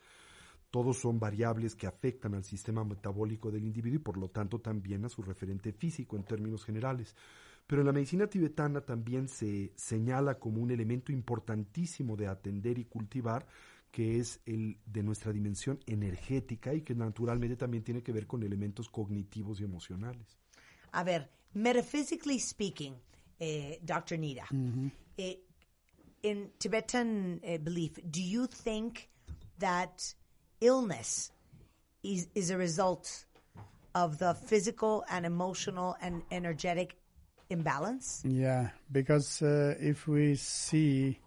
Todos 0.71 0.97
son 0.97 1.19
variables 1.19 1.75
que 1.75 1.87
afectan 1.87 2.33
al 2.33 2.43
sistema 2.43 2.83
metabólico 2.83 3.51
del 3.51 3.63
individuo 3.63 3.97
y 3.97 4.03
por 4.03 4.17
lo 4.17 4.29
tanto 4.29 4.59
también 4.59 5.05
a 5.05 5.09
su 5.09 5.21
referente 5.21 5.73
físico 5.73 6.15
en 6.15 6.23
términos 6.23 6.63
generales. 6.63 7.15
Pero 7.67 7.81
en 7.81 7.87
la 7.87 7.93
medicina 7.93 8.27
tibetana 8.27 8.81
también 8.81 9.27
se 9.27 9.73
señala 9.75 10.39
como 10.39 10.61
un 10.61 10.71
elemento 10.71 11.11
importantísimo 11.11 12.15
de 12.15 12.27
atender 12.27 12.77
y 12.77 12.85
cultivar 12.85 13.45
que 13.91 14.19
es 14.19 14.41
el 14.45 14.77
de 14.85 15.03
nuestra 15.03 15.31
dimensión 15.31 15.79
energética 15.85 16.73
y 16.73 16.81
que 16.81 16.93
naturalmente 16.93 17.55
también 17.55 17.81
tiene 17.81 18.03
que 18.03 18.11
ver 18.11 18.27
con 18.27 18.43
elementos 18.43 18.89
cognitivos 18.89 19.61
y 19.61 19.63
emocionales. 19.63 20.37
A 20.91 21.05
ver, 21.05 21.29
metaphysically 21.55 22.37
speaking, 22.37 22.95
eh, 23.39 23.77
Dr. 23.83 24.17
Nida, 24.17 24.43
eh, 25.17 25.33
in 26.21 26.49
Tibetan 26.59 27.39
eh, 27.43 27.57
belief, 27.57 27.97
do 28.09 28.21
you 28.21 28.45
think 28.47 29.09
that 29.59 30.13
illness 30.61 31.31
is, 32.03 32.27
is 32.35 32.49
a 32.49 32.57
result 32.57 33.25
of 33.95 34.17
the 34.17 34.33
physical 34.33 35.05
and 35.09 35.25
emotional 35.25 35.95
and 36.01 36.21
energetic 36.29 36.97
imbalance? 37.49 38.21
Yeah, 38.25 38.69
because 38.91 39.41
uh, 39.41 39.75
if 39.79 40.07
we 40.07 40.35
see, 40.35 41.17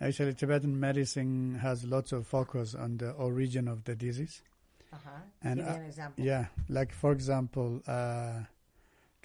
actually, 0.00 0.34
Tibetan 0.34 0.78
medicine 0.80 1.58
has 1.60 1.84
lots 1.84 2.12
of 2.12 2.26
focus 2.26 2.74
on 2.74 2.96
the 2.96 3.10
origin 3.12 3.68
of 3.68 3.84
the 3.84 3.94
disease. 3.94 4.42
Uh-huh. 4.92 5.10
And 5.42 5.56
Give 5.58 5.66
me 5.66 5.72
uh, 5.72 5.76
an 5.76 5.84
example. 5.84 6.24
Yeah, 6.24 6.46
like 6.68 6.92
for 6.92 7.12
example, 7.12 7.82
uh, 7.86 8.40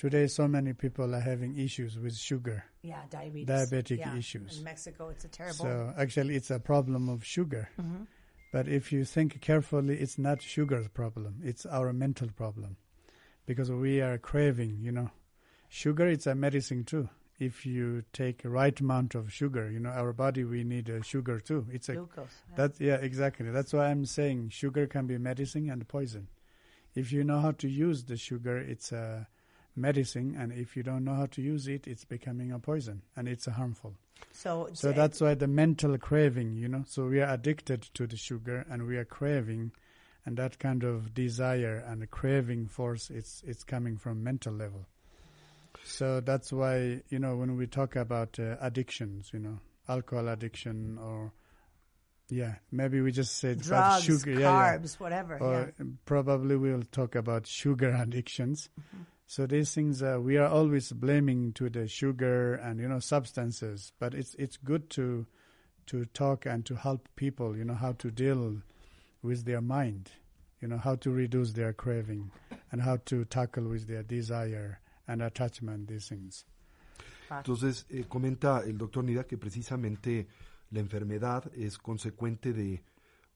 today 0.01 0.25
so 0.25 0.47
many 0.47 0.73
people 0.73 1.13
are 1.13 1.19
having 1.19 1.55
issues 1.59 1.99
with 1.99 2.15
sugar. 2.17 2.63
Yeah, 2.81 3.03
diabetes. 3.11 3.47
Diabetic 3.47 3.99
Yeah. 3.99 4.17
issues. 4.17 4.57
In 4.57 4.63
Mexico, 4.63 5.09
it's 5.09 5.25
a 5.25 5.27
terrible. 5.27 5.65
So 5.65 5.93
actually, 5.95 6.35
it's 6.35 6.49
a 6.49 6.59
problem 6.59 7.07
of 7.07 7.23
sugar. 7.23 7.69
Mm-hmm. 7.79 8.05
But 8.51 8.67
if 8.67 8.91
you 8.91 9.05
think 9.05 9.39
carefully, 9.41 9.95
it's 9.99 10.17
not 10.17 10.41
sugar's 10.41 10.87
problem; 10.87 11.41
it's 11.43 11.67
our 11.67 11.93
mental 11.93 12.29
problem, 12.29 12.77
because 13.45 13.69
we 13.71 14.01
are 14.01 14.17
craving. 14.17 14.79
You 14.81 14.91
know, 14.91 15.11
sugar 15.69 16.07
it's 16.07 16.25
a 16.25 16.33
medicine 16.33 16.83
too. 16.83 17.07
If 17.37 17.63
you 17.65 18.03
take 18.11 18.41
right 18.43 18.79
amount 18.79 19.13
of 19.13 19.31
sugar, 19.31 19.69
you 19.69 19.79
know, 19.79 19.91
our 19.91 20.13
body 20.13 20.43
we 20.43 20.63
need 20.63 20.89
uh, 20.89 21.01
sugar 21.03 21.39
too. 21.39 21.67
It's 21.71 21.89
a 21.89 21.93
Glucose. 21.93 22.41
yeah. 22.49 22.55
that 22.55 22.81
yeah 22.81 22.95
exactly. 22.95 23.51
That's 23.51 23.71
why 23.71 23.91
I'm 23.91 24.05
saying 24.05 24.49
sugar 24.49 24.87
can 24.87 25.05
be 25.05 25.19
medicine 25.19 25.69
and 25.69 25.87
poison. 25.87 26.27
If 26.95 27.11
you 27.11 27.23
know 27.23 27.39
how 27.39 27.51
to 27.51 27.67
use 27.69 28.03
the 28.05 28.17
sugar, 28.17 28.57
it's 28.57 28.91
a 28.91 29.27
medicine, 29.75 30.35
and 30.37 30.51
if 30.51 30.75
you 30.75 30.83
don't 30.83 31.03
know 31.03 31.15
how 31.15 31.27
to 31.27 31.41
use 31.41 31.67
it, 31.67 31.87
it's 31.87 32.05
becoming 32.05 32.51
a 32.51 32.59
poison 32.59 33.01
and 33.15 33.27
it's 33.27 33.47
a 33.47 33.51
harmful. 33.51 33.95
So, 34.33 34.69
So 34.73 34.91
that's 34.91 35.19
why 35.19 35.33
the 35.33 35.47
mental 35.47 35.97
craving, 35.97 36.55
you 36.55 36.67
know, 36.67 36.83
so 36.87 37.05
we 37.05 37.21
are 37.21 37.33
addicted 37.33 37.81
to 37.95 38.07
the 38.07 38.17
sugar 38.17 38.65
and 38.69 38.85
we 38.85 38.97
are 38.97 39.05
craving 39.05 39.71
and 40.25 40.37
that 40.37 40.59
kind 40.59 40.83
of 40.83 41.13
desire 41.13 41.83
and 41.87 42.07
craving 42.11 42.67
force 42.67 43.09
it's 43.09 43.43
it's 43.45 43.63
coming 43.63 43.97
from 43.97 44.23
mental 44.23 44.53
level. 44.53 44.85
So 45.83 46.19
that's 46.19 46.53
why, 46.53 47.01
you 47.09 47.17
know, 47.17 47.35
when 47.35 47.57
we 47.57 47.65
talk 47.65 47.95
about 47.95 48.39
uh, 48.39 48.55
addictions, 48.61 49.31
you 49.33 49.39
know, 49.39 49.59
alcohol 49.89 50.27
addiction 50.27 50.99
or 50.99 51.33
yeah, 52.29 52.55
maybe 52.71 53.01
we 53.01 53.11
just 53.11 53.37
said 53.37 53.61
drugs, 53.61 54.03
sugar, 54.03 54.31
yeah, 54.31 54.39
yeah. 54.39 54.77
carbs, 54.77 54.99
whatever. 54.99 55.37
Or 55.37 55.73
yeah. 55.77 55.85
probably 56.05 56.55
we'll 56.55 56.83
talk 56.91 57.15
about 57.15 57.45
sugar 57.45 57.89
addictions. 57.99 58.69
So 59.31 59.45
these 59.45 59.73
things 59.73 60.03
uh, 60.03 60.17
we 60.19 60.35
are 60.35 60.49
always 60.49 60.91
blaming 60.91 61.53
to 61.53 61.69
the 61.69 61.87
sugar 61.87 62.55
and 62.55 62.81
you 62.81 62.89
know 62.89 62.99
substances, 62.99 63.93
but 63.97 64.13
it's 64.13 64.35
it's 64.35 64.57
good 64.57 64.89
to 64.89 65.25
to 65.85 66.03
talk 66.07 66.45
and 66.45 66.65
to 66.65 66.75
help 66.75 67.07
people, 67.15 67.55
you 67.55 67.63
know, 67.63 67.75
how 67.75 67.93
to 67.93 68.11
deal 68.11 68.57
with 69.23 69.45
their 69.45 69.61
mind, 69.61 70.11
you 70.59 70.67
know, 70.67 70.77
how 70.77 70.95
to 70.95 71.11
reduce 71.11 71.53
their 71.53 71.71
craving 71.71 72.29
and 72.73 72.81
how 72.81 72.97
to 73.05 73.23
tackle 73.23 73.69
with 73.69 73.87
their 73.87 74.03
desire 74.03 74.81
and 75.07 75.21
attachment 75.21 75.87
these 75.87 76.09
things. 76.09 76.43
Entonces, 77.29 77.85
eh, 77.89 78.03
comenta 78.09 78.63
el 78.65 78.77
doctor 78.77 79.01
Nida 79.01 79.23
que 79.23 79.37
precisamente 79.37 80.27
la 80.71 80.81
enfermedad 80.81 81.49
es 81.55 81.77
consecuente 81.77 82.51
de 82.51 82.83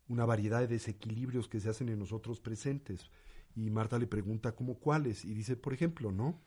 una 0.10 0.26
variedad 0.26 0.60
de 0.60 0.68
desequilibrios 0.68 1.48
que 1.48 1.62
se 1.62 1.70
hacen 1.70 1.88
en 1.88 2.00
nosotros 2.00 2.42
presentes. 2.42 3.10
Y 3.56 3.70
Marta 3.70 3.98
le 3.98 4.08
pregunta 4.08 4.56
cómo 4.56 4.80
cuáles. 4.80 5.26
Y 5.26 5.34
dice, 5.34 5.56
por 5.56 5.74
ejemplo, 5.74 6.12
¿no? 6.12 6.40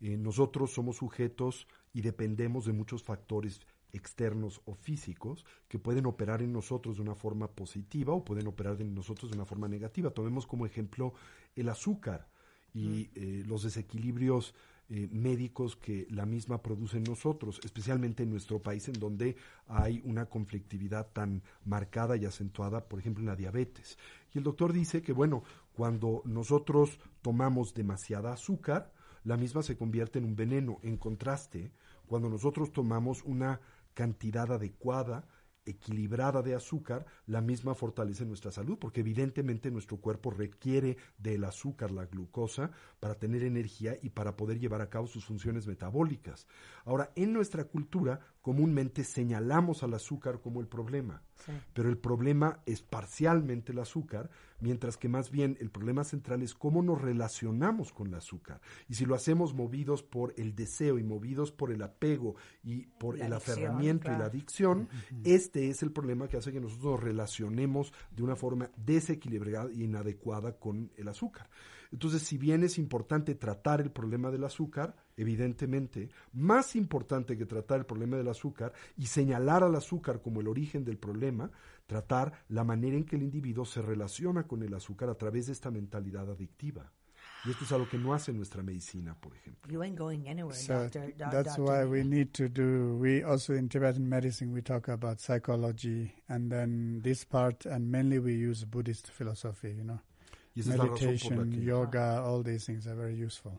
Eh, 0.00 0.16
nosotros 0.16 0.72
somos 0.72 0.96
sujetos 0.96 1.66
y 1.92 2.02
dependemos 2.02 2.66
de 2.66 2.72
muchos 2.72 3.02
factores 3.02 3.60
externos 3.92 4.60
o 4.66 4.74
físicos 4.74 5.46
que 5.68 5.78
pueden 5.78 6.06
operar 6.06 6.42
en 6.42 6.52
nosotros 6.52 6.96
de 6.96 7.02
una 7.02 7.14
forma 7.14 7.48
positiva 7.48 8.12
o 8.12 8.24
pueden 8.24 8.46
operar 8.46 8.80
en 8.82 8.94
nosotros 8.94 9.30
de 9.30 9.36
una 9.36 9.46
forma 9.46 9.68
negativa. 9.68 10.10
Tomemos 10.10 10.46
como 10.46 10.66
ejemplo 10.66 11.14
el 11.54 11.68
azúcar 11.68 12.28
y 12.74 13.08
eh, 13.14 13.42
los 13.46 13.62
desequilibrios 13.62 14.54
eh, 14.88 15.08
médicos 15.10 15.74
que 15.74 16.06
la 16.10 16.26
misma 16.26 16.62
produce 16.62 16.98
en 16.98 17.04
nosotros, 17.04 17.58
especialmente 17.64 18.22
en 18.22 18.30
nuestro 18.30 18.62
país 18.62 18.86
en 18.86 19.00
donde 19.00 19.36
hay 19.66 20.00
una 20.04 20.26
conflictividad 20.26 21.08
tan 21.12 21.42
marcada 21.64 22.16
y 22.16 22.24
acentuada, 22.24 22.86
por 22.86 23.00
ejemplo, 23.00 23.22
en 23.22 23.26
la 23.26 23.34
diabetes. 23.34 23.98
Y 24.36 24.38
el 24.38 24.44
doctor 24.44 24.74
dice 24.74 25.00
que, 25.00 25.14
bueno, 25.14 25.44
cuando 25.72 26.20
nosotros 26.26 27.00
tomamos 27.22 27.72
demasiada 27.72 28.34
azúcar, 28.34 28.92
la 29.24 29.38
misma 29.38 29.62
se 29.62 29.78
convierte 29.78 30.18
en 30.18 30.26
un 30.26 30.36
veneno. 30.36 30.78
En 30.82 30.98
contraste, 30.98 31.72
cuando 32.06 32.28
nosotros 32.28 32.70
tomamos 32.70 33.22
una 33.24 33.62
cantidad 33.94 34.52
adecuada 34.52 35.26
equilibrada 35.64 36.42
de 36.42 36.54
azúcar, 36.54 37.06
la 37.24 37.40
misma 37.40 37.74
fortalece 37.74 38.26
nuestra 38.26 38.52
salud, 38.52 38.78
porque 38.78 39.00
evidentemente 39.00 39.70
nuestro 39.70 40.02
cuerpo 40.02 40.30
requiere 40.30 40.98
del 41.16 41.42
azúcar, 41.44 41.90
la 41.90 42.04
glucosa, 42.04 42.72
para 43.00 43.14
tener 43.14 43.42
energía 43.42 43.96
y 44.02 44.10
para 44.10 44.36
poder 44.36 44.58
llevar 44.60 44.82
a 44.82 44.90
cabo 44.90 45.06
sus 45.06 45.24
funciones 45.24 45.66
metabólicas. 45.66 46.46
Ahora, 46.84 47.10
en 47.16 47.32
nuestra 47.32 47.64
cultura 47.64 48.20
comúnmente 48.42 49.02
señalamos 49.02 49.82
al 49.82 49.94
azúcar 49.94 50.42
como 50.42 50.60
el 50.60 50.68
problema, 50.68 51.22
pero 51.74 51.88
el 51.88 51.98
problema 51.98 52.60
es 52.66 52.82
parcialmente 52.82 53.72
el 53.72 53.78
azúcar, 53.78 54.30
mientras 54.60 54.96
que 54.96 55.08
más 55.08 55.30
bien 55.30 55.56
el 55.60 55.70
problema 55.70 56.04
central 56.04 56.42
es 56.42 56.54
cómo 56.54 56.82
nos 56.82 57.00
relacionamos 57.00 57.92
con 57.92 58.08
el 58.08 58.14
azúcar. 58.14 58.60
Y 58.88 58.94
si 58.94 59.04
lo 59.04 59.14
hacemos 59.14 59.54
movidos 59.54 60.02
por 60.02 60.34
el 60.36 60.54
deseo 60.54 60.98
y 60.98 61.04
movidos 61.04 61.52
por 61.52 61.70
el 61.70 61.82
apego 61.82 62.36
y 62.62 62.86
por 62.86 63.20
el 63.20 63.32
aferramiento 63.32 64.08
y 64.08 64.18
la 64.18 64.26
adicción, 64.26 64.88
este 65.24 65.68
es 65.68 65.82
el 65.82 65.92
problema 65.92 66.28
que 66.28 66.36
hace 66.36 66.52
que 66.52 66.60
nosotros 66.60 66.92
nos 66.92 67.02
relacionemos 67.02 67.92
de 68.10 68.22
una 68.22 68.36
forma 68.36 68.70
desequilibrada 68.76 69.70
e 69.70 69.84
inadecuada 69.84 70.58
con 70.58 70.90
el 70.96 71.08
azúcar. 71.08 71.48
Entonces, 71.92 72.22
si 72.22 72.36
bien 72.36 72.64
es 72.64 72.78
importante 72.78 73.34
tratar 73.34 73.80
el 73.80 73.90
problema 73.90 74.30
del 74.30 74.44
azúcar, 74.44 74.96
evidentemente, 75.16 76.10
más 76.32 76.76
importante 76.76 77.36
que 77.36 77.46
tratar 77.46 77.78
el 77.80 77.86
problema 77.86 78.16
del 78.16 78.28
azúcar 78.28 78.72
y 78.96 79.06
señalar 79.06 79.62
al 79.64 79.74
azúcar 79.74 80.20
como 80.20 80.40
el 80.40 80.48
origen 80.48 80.84
del 80.84 80.98
problema, 80.98 81.50
tratar 81.86 82.44
la 82.48 82.64
manera 82.64 82.96
en 82.96 83.04
que 83.04 83.16
el 83.16 83.22
individuo 83.22 83.64
se 83.64 83.82
relaciona 83.82 84.46
con 84.46 84.62
el 84.62 84.74
azúcar 84.74 85.08
a 85.08 85.14
través 85.14 85.46
de 85.46 85.52
esta 85.52 85.70
mentalidad 85.70 86.30
adictiva. 86.30 86.92
Y 87.44 87.50
esto 87.50 87.64
es 87.64 87.70
algo 87.72 87.88
que 87.88 87.98
no 87.98 88.12
hace 88.12 88.32
nuestra 88.32 88.62
medicina, 88.62 89.14
por 89.20 89.32
ejemplo. 89.34 89.70
You 89.72 89.82
ain't 89.82 89.96
going 89.96 90.26
anywhere, 90.26 90.56
So 90.58 90.82
doctor. 90.82 91.14
doc- 91.16 91.30
that's 91.30 91.56
doctor 91.56 91.62
why 91.64 91.84
we 91.84 92.02
need 92.04 92.28
to 92.32 92.48
do. 92.48 92.96
We 92.98 93.22
also 93.22 93.54
in 93.54 93.68
Tibetan 93.68 94.08
medicine 94.08 94.52
we 94.52 94.62
talk 94.62 94.88
about 94.88 95.20
psychology, 95.20 96.12
and 96.28 96.50
then 96.50 97.00
this 97.02 97.24
part, 97.24 97.64
and 97.66 97.88
mainly 97.90 98.18
we 98.18 98.32
use 98.34 98.64
Buddhist 98.66 99.10
philosophy. 99.12 99.68
You 99.76 99.84
know, 99.84 100.00
Y 100.56 100.60
esa 100.62 100.72
es 100.72 100.78
la 100.78 100.84
razón 100.86 100.96
por 100.98 101.00
meditation, 101.06 101.36
la 101.50 101.56
que 101.56 101.64
yoga, 101.64 102.24
all 102.24 102.42
these 102.42 102.64
things 102.66 102.86
are 102.88 102.96
very 102.96 103.14
useful. 103.22 103.52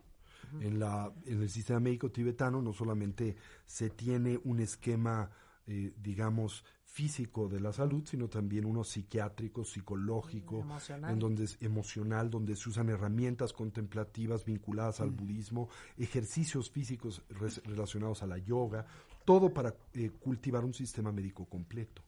En, 0.62 0.80
la, 0.80 1.12
en 1.26 1.42
el 1.42 1.50
sistema 1.50 1.80
médico 1.80 2.12
tibetano 2.12 2.62
no 2.62 2.74
solamente 2.74 3.36
se 3.66 3.90
tiene 3.90 4.40
un 4.44 4.60
esquema, 4.60 5.30
eh, 5.68 5.94
digamos, 6.02 6.64
físico 6.84 7.48
de 7.48 7.60
la 7.60 7.72
salud, 7.74 8.04
sino 8.08 8.28
también 8.28 8.66
uno 8.66 8.84
psiquiátrico, 8.84 9.64
psicológico, 9.64 10.62
Emocional. 10.62 11.12
en 11.14 11.20
donde 11.20 11.44
es 11.44 11.58
emocional, 11.62 12.30
donde 12.30 12.56
se 12.56 12.70
usan 12.70 12.90
herramientas 12.90 13.54
contemplativas 13.54 14.44
vinculadas 14.46 15.00
al 15.02 15.12
budismo, 15.12 15.70
ejercicios 15.98 16.72
físicos 16.72 17.22
res- 17.30 17.62
relacionados 17.66 18.24
a 18.24 18.28
la 18.28 18.38
yoga, 18.40 18.86
todo 19.26 19.54
para 19.54 19.76
eh, 19.94 20.10
cultivar 20.20 20.64
un 20.66 20.74
sistema 20.74 21.12
médico 21.12 21.46
completo. 21.46 22.02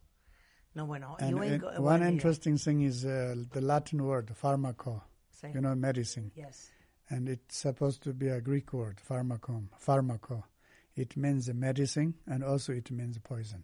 No, 0.74 0.86
bueno, 0.88 1.16
And 1.20 1.32
you 1.32 1.58
go- 1.60 1.82
one 1.84 2.08
interesting 2.10 2.56
thing 2.58 2.82
is 2.82 3.04
uh, 3.04 3.36
the 3.52 3.62
Latin 3.62 4.02
word 4.02 4.34
pharmaco. 4.34 5.04
Sí. 5.32 5.48
You 5.54 5.60
know, 5.62 5.76
medicine, 5.76 6.32
Yes. 6.36 6.72
And 7.10 7.28
it's 7.30 7.58
supposed 7.58 8.02
to 8.04 8.14
be 8.14 8.30
a 8.30 8.40
Greek 8.42 8.72
word, 8.74 8.98
pharmaco. 9.02 10.44
It 10.96 11.16
means 11.18 11.48
a 11.50 11.54
medicine, 11.54 12.16
and 12.28 12.44
also 12.44 12.74
it 12.74 12.92
means 12.92 13.20
poison. 13.20 13.64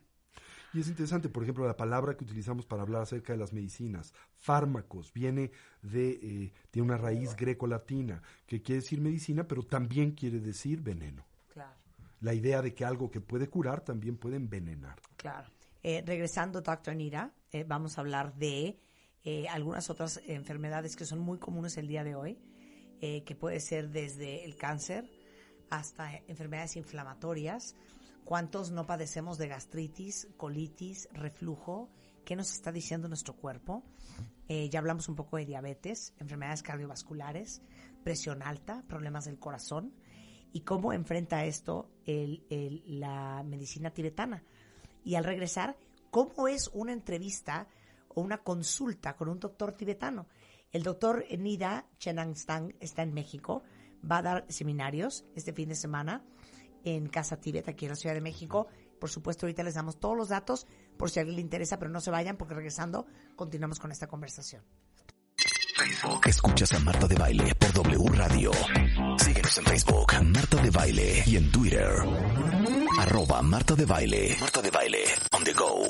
Y 0.73 0.81
es 0.81 0.87
interesante, 0.89 1.29
por 1.29 1.43
ejemplo, 1.43 1.65
la 1.65 1.77
palabra 1.77 2.15
que 2.17 2.25
utilizamos 2.25 2.65
para 2.65 2.81
hablar 2.81 3.01
acerca 3.03 3.31
de 3.33 3.39
las 3.39 3.53
medicinas, 3.53 4.13
fármacos, 4.37 5.13
viene 5.13 5.51
de, 5.81 6.09
eh, 6.21 6.53
de 6.71 6.81
una 6.81 6.97
raíz 6.97 7.35
greco-latina, 7.35 8.21
que 8.45 8.61
quiere 8.61 8.81
decir 8.81 8.99
medicina, 8.99 9.47
pero 9.47 9.63
también 9.63 10.11
quiere 10.11 10.39
decir 10.39 10.81
veneno. 10.81 11.25
Claro, 11.53 11.75
La 12.19 12.33
idea 12.33 12.61
de 12.61 12.73
que 12.73 12.83
algo 12.83 13.09
que 13.09 13.21
puede 13.21 13.47
curar 13.47 13.81
también 13.81 14.17
puede 14.17 14.35
envenenar. 14.35 14.99
claro. 15.17 15.49
Eh, 15.87 16.03
regresando, 16.03 16.61
doctor 16.61 16.95
Nira, 16.95 17.31
eh, 17.51 17.63
vamos 17.63 17.97
a 17.97 18.01
hablar 18.01 18.33
de 18.33 18.79
eh, 19.23 19.47
algunas 19.49 19.87
otras 19.91 20.19
enfermedades 20.25 20.95
que 20.95 21.05
son 21.05 21.19
muy 21.19 21.37
comunes 21.37 21.77
el 21.77 21.87
día 21.87 22.03
de 22.03 22.15
hoy, 22.15 22.39
eh, 23.01 23.23
que 23.23 23.35
puede 23.35 23.59
ser 23.59 23.89
desde 23.89 24.43
el 24.45 24.55
cáncer 24.55 25.09
hasta 25.69 26.15
enfermedades 26.27 26.75
inflamatorias. 26.75 27.75
¿Cuántos 28.23 28.71
no 28.71 28.85
padecemos 28.87 29.37
de 29.37 29.47
gastritis, 29.47 30.27
colitis, 30.37 31.07
reflujo? 31.13 31.89
¿Qué 32.23 32.35
nos 32.35 32.51
está 32.51 32.71
diciendo 32.71 33.07
nuestro 33.07 33.35
cuerpo? 33.35 33.83
Eh, 34.47 34.69
ya 34.69 34.79
hablamos 34.79 35.09
un 35.09 35.15
poco 35.15 35.37
de 35.37 35.45
diabetes, 35.45 36.13
enfermedades 36.19 36.63
cardiovasculares, 36.63 37.61
presión 38.03 38.41
alta, 38.41 38.83
problemas 38.87 39.25
del 39.25 39.37
corazón 39.37 39.93
y 40.53 40.61
cómo 40.61 40.93
enfrenta 40.93 41.45
esto 41.45 41.89
el- 42.05 42.43
la 42.87 43.43
medicina 43.43 43.91
tibetana. 43.91 44.43
Y 45.03 45.15
al 45.15 45.23
regresar, 45.23 45.77
cómo 46.09 46.47
es 46.47 46.69
una 46.73 46.93
entrevista 46.93 47.67
o 48.09 48.21
una 48.21 48.39
consulta 48.39 49.15
con 49.15 49.29
un 49.29 49.39
doctor 49.39 49.73
tibetano. 49.73 50.27
El 50.75 50.83
doctor 50.83 51.23
Nida 51.39 51.85
Chenangstang 51.99 52.75
está 52.81 53.01
en 53.01 53.13
México, 53.13 53.63
va 54.03 54.17
a 54.17 54.21
dar 54.21 54.45
seminarios 54.49 55.23
este 55.33 55.53
fin 55.53 55.69
de 55.69 55.75
semana 55.75 56.21
en 56.83 57.07
Casa 57.07 57.39
Tibet, 57.39 57.69
aquí 57.69 57.85
en 57.85 57.91
la 57.91 57.95
Ciudad 57.95 58.13
de 58.13 58.19
México. 58.19 58.67
Por 58.99 59.09
supuesto, 59.09 59.45
ahorita 59.45 59.63
les 59.63 59.75
damos 59.75 60.01
todos 60.01 60.17
los 60.17 60.27
datos 60.27 60.67
por 60.97 61.09
si 61.09 61.19
a 61.19 61.21
alguien 61.21 61.37
le 61.37 61.41
interesa, 61.43 61.79
pero 61.79 61.91
no 61.91 62.01
se 62.01 62.11
vayan 62.11 62.35
porque 62.35 62.55
regresando 62.55 63.05
continuamos 63.37 63.79
con 63.79 63.93
esta 63.93 64.07
conversación. 64.07 64.63
Facebook. 65.77 66.27
Escuchas 66.27 66.73
a 66.73 66.79
Marta 66.81 67.07
de 67.07 67.15
Baile 67.15 67.55
por 67.55 67.71
W 67.71 68.09
Radio. 68.09 68.51
Síguenos 69.17 69.57
en 69.57 69.63
Facebook, 69.63 70.11
Marta 70.25 70.61
de 70.61 70.69
Baile. 70.71 71.23
Y 71.25 71.37
en 71.37 71.51
Twitter, 71.53 71.89
arroba 72.99 73.41
Marta 73.41 73.75
de 73.75 73.85
Baile. 73.85 74.35
Marta 74.41 74.61
de 74.61 74.71
Baile, 74.71 75.05
on 75.31 75.43
the 75.45 75.53
go. 75.53 75.85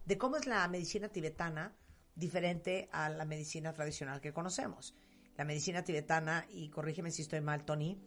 de 0.04 0.18
cómo 0.18 0.36
es 0.36 0.46
la 0.46 0.68
medicina 0.68 1.08
tibetana 1.08 1.74
diferente 2.14 2.90
a 2.92 3.08
la 3.08 3.24
medicina 3.24 3.72
tradicional 3.72 4.20
que 4.20 4.34
conocemos. 4.34 4.94
La 5.38 5.46
medicina 5.46 5.82
tibetana, 5.84 6.46
y 6.50 6.68
corrígeme 6.68 7.10
si 7.10 7.22
estoy 7.22 7.40
mal, 7.40 7.64
Tony, 7.64 7.98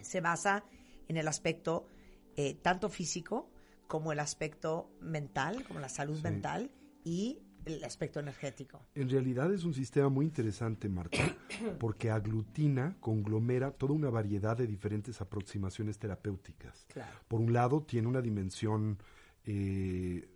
se 0.00 0.20
basa 0.20 0.64
en 1.08 1.16
el 1.16 1.26
aspecto 1.26 1.88
eh, 2.36 2.54
tanto 2.54 2.88
físico 2.88 3.50
como 3.88 4.12
el 4.12 4.20
aspecto 4.20 4.92
mental, 5.00 5.64
como 5.66 5.80
la 5.80 5.88
salud 5.88 6.18
Sí. 6.18 6.22
mental 6.22 6.70
y 7.04 7.42
el 7.64 7.84
aspecto 7.84 8.20
energético. 8.20 8.80
En 8.94 9.08
realidad 9.08 9.52
es 9.52 9.64
un 9.64 9.74
sistema 9.74 10.08
muy 10.08 10.26
interesante, 10.26 10.88
Marta, 10.88 11.18
porque 11.78 12.10
aglutina, 12.10 12.96
conglomera 13.00 13.70
toda 13.70 13.94
una 13.94 14.10
variedad 14.10 14.56
de 14.56 14.66
diferentes 14.66 15.20
aproximaciones 15.20 15.98
terapéuticas. 15.98 16.86
Claro. 16.92 17.12
Por 17.28 17.40
un 17.40 17.52
lado, 17.52 17.82
tiene 17.82 18.08
una 18.08 18.20
dimensión 18.20 18.98
eh, 19.44 20.28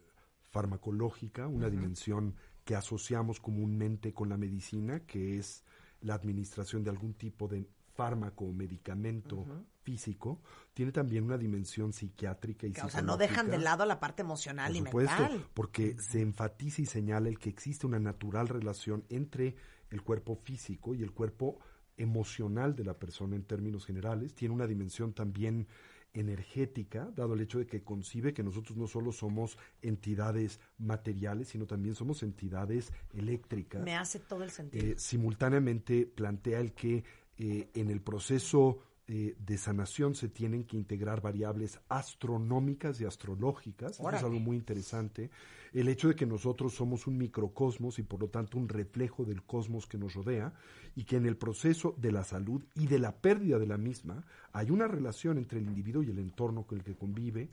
farmacológica, 0.50 1.46
una 1.46 1.68
dimensión 1.68 2.34
que 2.64 2.74
asociamos 2.74 3.40
comúnmente 3.40 4.12
con 4.12 4.28
la 4.28 4.36
medicina, 4.36 5.00
que 5.00 5.38
es 5.38 5.64
la 6.00 6.14
administración 6.14 6.82
de 6.84 6.90
algún 6.90 7.14
tipo 7.14 7.48
de 7.48 7.66
fármaco 7.96 8.44
o 8.44 8.52
medicamento 8.52 9.44
físico. 9.82 10.40
Tiene 10.74 10.92
también 10.92 11.24
una 11.24 11.38
dimensión 11.38 11.92
psiquiátrica 11.92 12.66
y 12.66 12.72
O 12.84 12.88
sea, 12.90 13.02
no 13.02 13.16
dejan 13.16 13.50
de 13.50 13.58
lado 13.58 13.84
la 13.86 13.98
parte 13.98 14.22
emocional 14.22 14.72
Por 14.72 14.76
y 14.76 14.84
supuesto, 14.84 15.22
mental. 15.22 15.46
porque 15.54 15.96
se 15.98 16.20
enfatiza 16.20 16.82
y 16.82 16.86
señala 16.86 17.28
el 17.28 17.38
que 17.38 17.48
existe 17.48 17.86
una 17.86 17.98
natural 17.98 18.48
relación 18.48 19.04
entre 19.08 19.56
el 19.90 20.02
cuerpo 20.02 20.36
físico 20.36 20.94
y 20.94 21.02
el 21.02 21.12
cuerpo 21.12 21.58
emocional 21.96 22.76
de 22.76 22.84
la 22.84 22.98
persona 22.98 23.36
en 23.36 23.44
términos 23.44 23.86
generales. 23.86 24.34
Tiene 24.34 24.54
una 24.54 24.66
dimensión 24.66 25.14
también 25.14 25.66
energética, 26.12 27.10
dado 27.14 27.34
el 27.34 27.40
hecho 27.42 27.58
de 27.58 27.66
que 27.66 27.82
concibe 27.82 28.32
que 28.32 28.42
nosotros 28.42 28.76
no 28.76 28.86
solo 28.86 29.12
somos 29.12 29.58
entidades 29.82 30.60
materiales, 30.78 31.48
sino 31.48 31.66
también 31.66 31.94
somos 31.94 32.22
entidades 32.22 32.92
eléctricas. 33.12 33.82
Me 33.82 33.94
hace 33.94 34.18
todo 34.18 34.42
el 34.42 34.50
sentido. 34.50 34.84
Eh, 34.84 34.94
simultáneamente 34.98 36.06
plantea 36.06 36.60
el 36.60 36.72
que 36.72 37.04
eh, 37.38 37.68
en 37.74 37.90
el 37.90 38.00
proceso 38.00 38.78
eh, 39.08 39.36
de 39.38 39.56
sanación 39.56 40.16
se 40.16 40.28
tienen 40.28 40.64
que 40.64 40.76
integrar 40.76 41.20
variables 41.20 41.78
astronómicas 41.88 43.00
y 43.00 43.04
astrológicas. 43.04 44.00
Eso 44.00 44.10
es 44.10 44.22
algo 44.24 44.40
muy 44.40 44.56
interesante. 44.56 45.30
El 45.72 45.86
hecho 45.86 46.08
de 46.08 46.16
que 46.16 46.26
nosotros 46.26 46.74
somos 46.74 47.06
un 47.06 47.16
microcosmos 47.16 48.00
y 48.00 48.02
por 48.02 48.20
lo 48.20 48.30
tanto 48.30 48.58
un 48.58 48.68
reflejo 48.68 49.24
del 49.24 49.44
cosmos 49.44 49.86
que 49.86 49.96
nos 49.96 50.14
rodea 50.14 50.54
y 50.96 51.04
que 51.04 51.16
en 51.16 51.26
el 51.26 51.36
proceso 51.36 51.94
de 51.98 52.10
la 52.10 52.24
salud 52.24 52.64
y 52.74 52.88
de 52.88 52.98
la 52.98 53.14
pérdida 53.14 53.60
de 53.60 53.66
la 53.66 53.78
misma 53.78 54.24
hay 54.52 54.72
una 54.72 54.88
relación 54.88 55.38
entre 55.38 55.60
el 55.60 55.66
individuo 55.66 56.02
y 56.02 56.10
el 56.10 56.18
entorno 56.18 56.64
con 56.64 56.78
el 56.78 56.84
que 56.84 56.96
convive. 56.96 57.48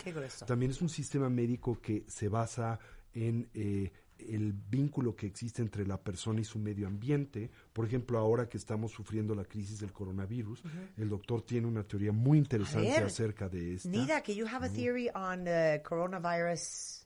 También 0.48 0.72
es 0.72 0.82
un 0.82 0.90
sistema 0.90 1.30
médico 1.30 1.80
que 1.80 2.04
se 2.08 2.30
basa 2.30 2.80
en 3.14 3.48
eh, 3.54 3.92
el 4.30 4.54
vínculo 4.54 5.16
que 5.16 5.26
existe 5.28 5.62
entre 5.62 5.86
la 5.86 5.98
persona 6.02 6.42
y 6.42 6.44
su 6.44 6.60
medio 6.60 6.88
ambiente. 6.88 7.50
Por 7.72 7.86
ejemplo, 7.86 8.18
ahora 8.20 8.48
que 8.48 8.58
estamos 8.58 8.92
sufriendo 8.92 9.34
la 9.36 9.46
crisis 9.46 9.80
del 9.80 9.92
coronavirus, 9.92 10.64
el 10.98 11.10
doctor 11.10 11.42
tiene 11.42 11.68
una 11.68 11.84
teoría 11.84 12.12
muy 12.12 12.38
interesante 12.38 12.90
ver, 12.90 13.04
acerca 13.04 13.50
de 13.50 13.76
esta. 13.76 13.90
Nida, 13.90 14.22
can 14.22 14.36
you 14.36 14.46
have 14.48 14.66
a 14.66 14.70
theory 14.70 15.10
on 15.16 15.44
the 15.46 15.82
coronavirus 15.84 17.06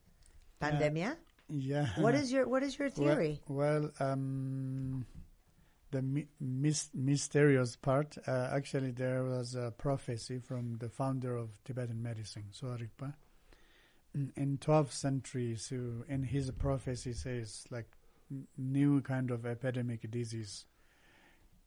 pandemia? 0.60 1.18
Yeah. 1.50 1.94
What 1.98 2.16
is 2.16 2.30
your 2.32 2.48
What 2.48 2.64
is 2.64 2.78
your 2.78 2.90
Well- 2.98 3.16
theory? 3.16 3.42
Well, 3.48 3.92
um, 4.00 5.06
the 5.92 6.02
mi- 6.02 6.28
mys- 6.42 6.90
mysterious 6.94 7.78
part, 7.78 8.18
uh, 8.28 8.50
actually, 8.52 8.92
there 8.92 9.24
was 9.24 9.56
a 9.56 9.72
prophecy 9.72 10.40
from 10.40 10.78
the 10.80 10.90
founder 10.90 11.36
of 11.38 11.50
Tibetan 11.64 12.02
medicine, 12.02 12.44
Soarikpa. 12.52 13.14
In- 14.18 14.34
In 14.36 14.58
12th 14.58 14.92
century, 14.92 15.56
so 15.56 16.04
in 16.10 16.24
his 16.24 16.50
prophecy 16.52 17.14
says 17.14 17.66
like 17.70 17.90
new 18.58 19.02
kind 19.02 19.32
of 19.32 19.46
epidemic 19.46 20.10
disease 20.10 20.66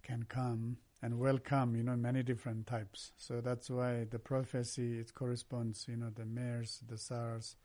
can 0.03 0.25
come 0.25 0.79
and 1.03 1.19
will 1.19 1.39
come, 1.39 1.77
you 1.77 1.83
know, 1.83 1.97
many 1.97 2.23
different 2.23 2.67
types. 2.67 3.13
So 3.17 3.41
that's 3.41 3.71
why 3.71 4.05
the 4.11 4.19
prophecy 4.19 4.99
it 4.99 5.15
corresponds, 5.15 5.87
you 5.89 5.97
know, 5.97 6.11
the 6.11 6.27
MERS, 6.27 6.83
the 6.87 6.99
SARS, 6.99 7.57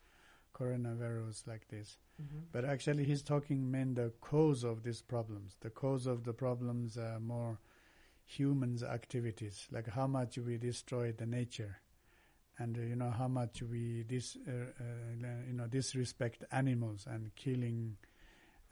coronavirus 0.54 1.48
like 1.48 1.68
this. 1.68 1.98
Mm-hmm. 2.22 2.46
But 2.52 2.64
actually, 2.64 3.04
he's 3.04 3.24
talking 3.24 3.70
main 3.70 3.96
the 3.96 4.14
cause 4.22 4.64
of 4.64 4.84
these 4.84 5.02
problems. 5.02 5.58
The 5.60 5.70
cause 5.70 6.08
of 6.08 6.24
the 6.24 6.34
problems 6.34 6.98
are 6.98 7.20
more 7.20 7.60
humans' 8.26 8.84
activities, 8.84 9.68
like 9.72 9.90
how 9.90 10.08
much 10.08 10.38
we 10.38 10.58
destroy 10.58 11.12
the 11.12 11.26
nature, 11.26 11.80
and 12.60 12.78
uh, 12.78 12.82
you 12.82 12.96
know 12.96 13.12
how 13.12 13.28
much 13.28 13.62
we 13.64 14.04
dis, 14.08 14.38
uh, 14.48 14.52
uh, 14.52 15.26
you 15.48 15.54
know 15.54 15.68
disrespect 15.68 16.44
animals 16.52 17.08
and 17.10 17.34
killing, 17.36 17.98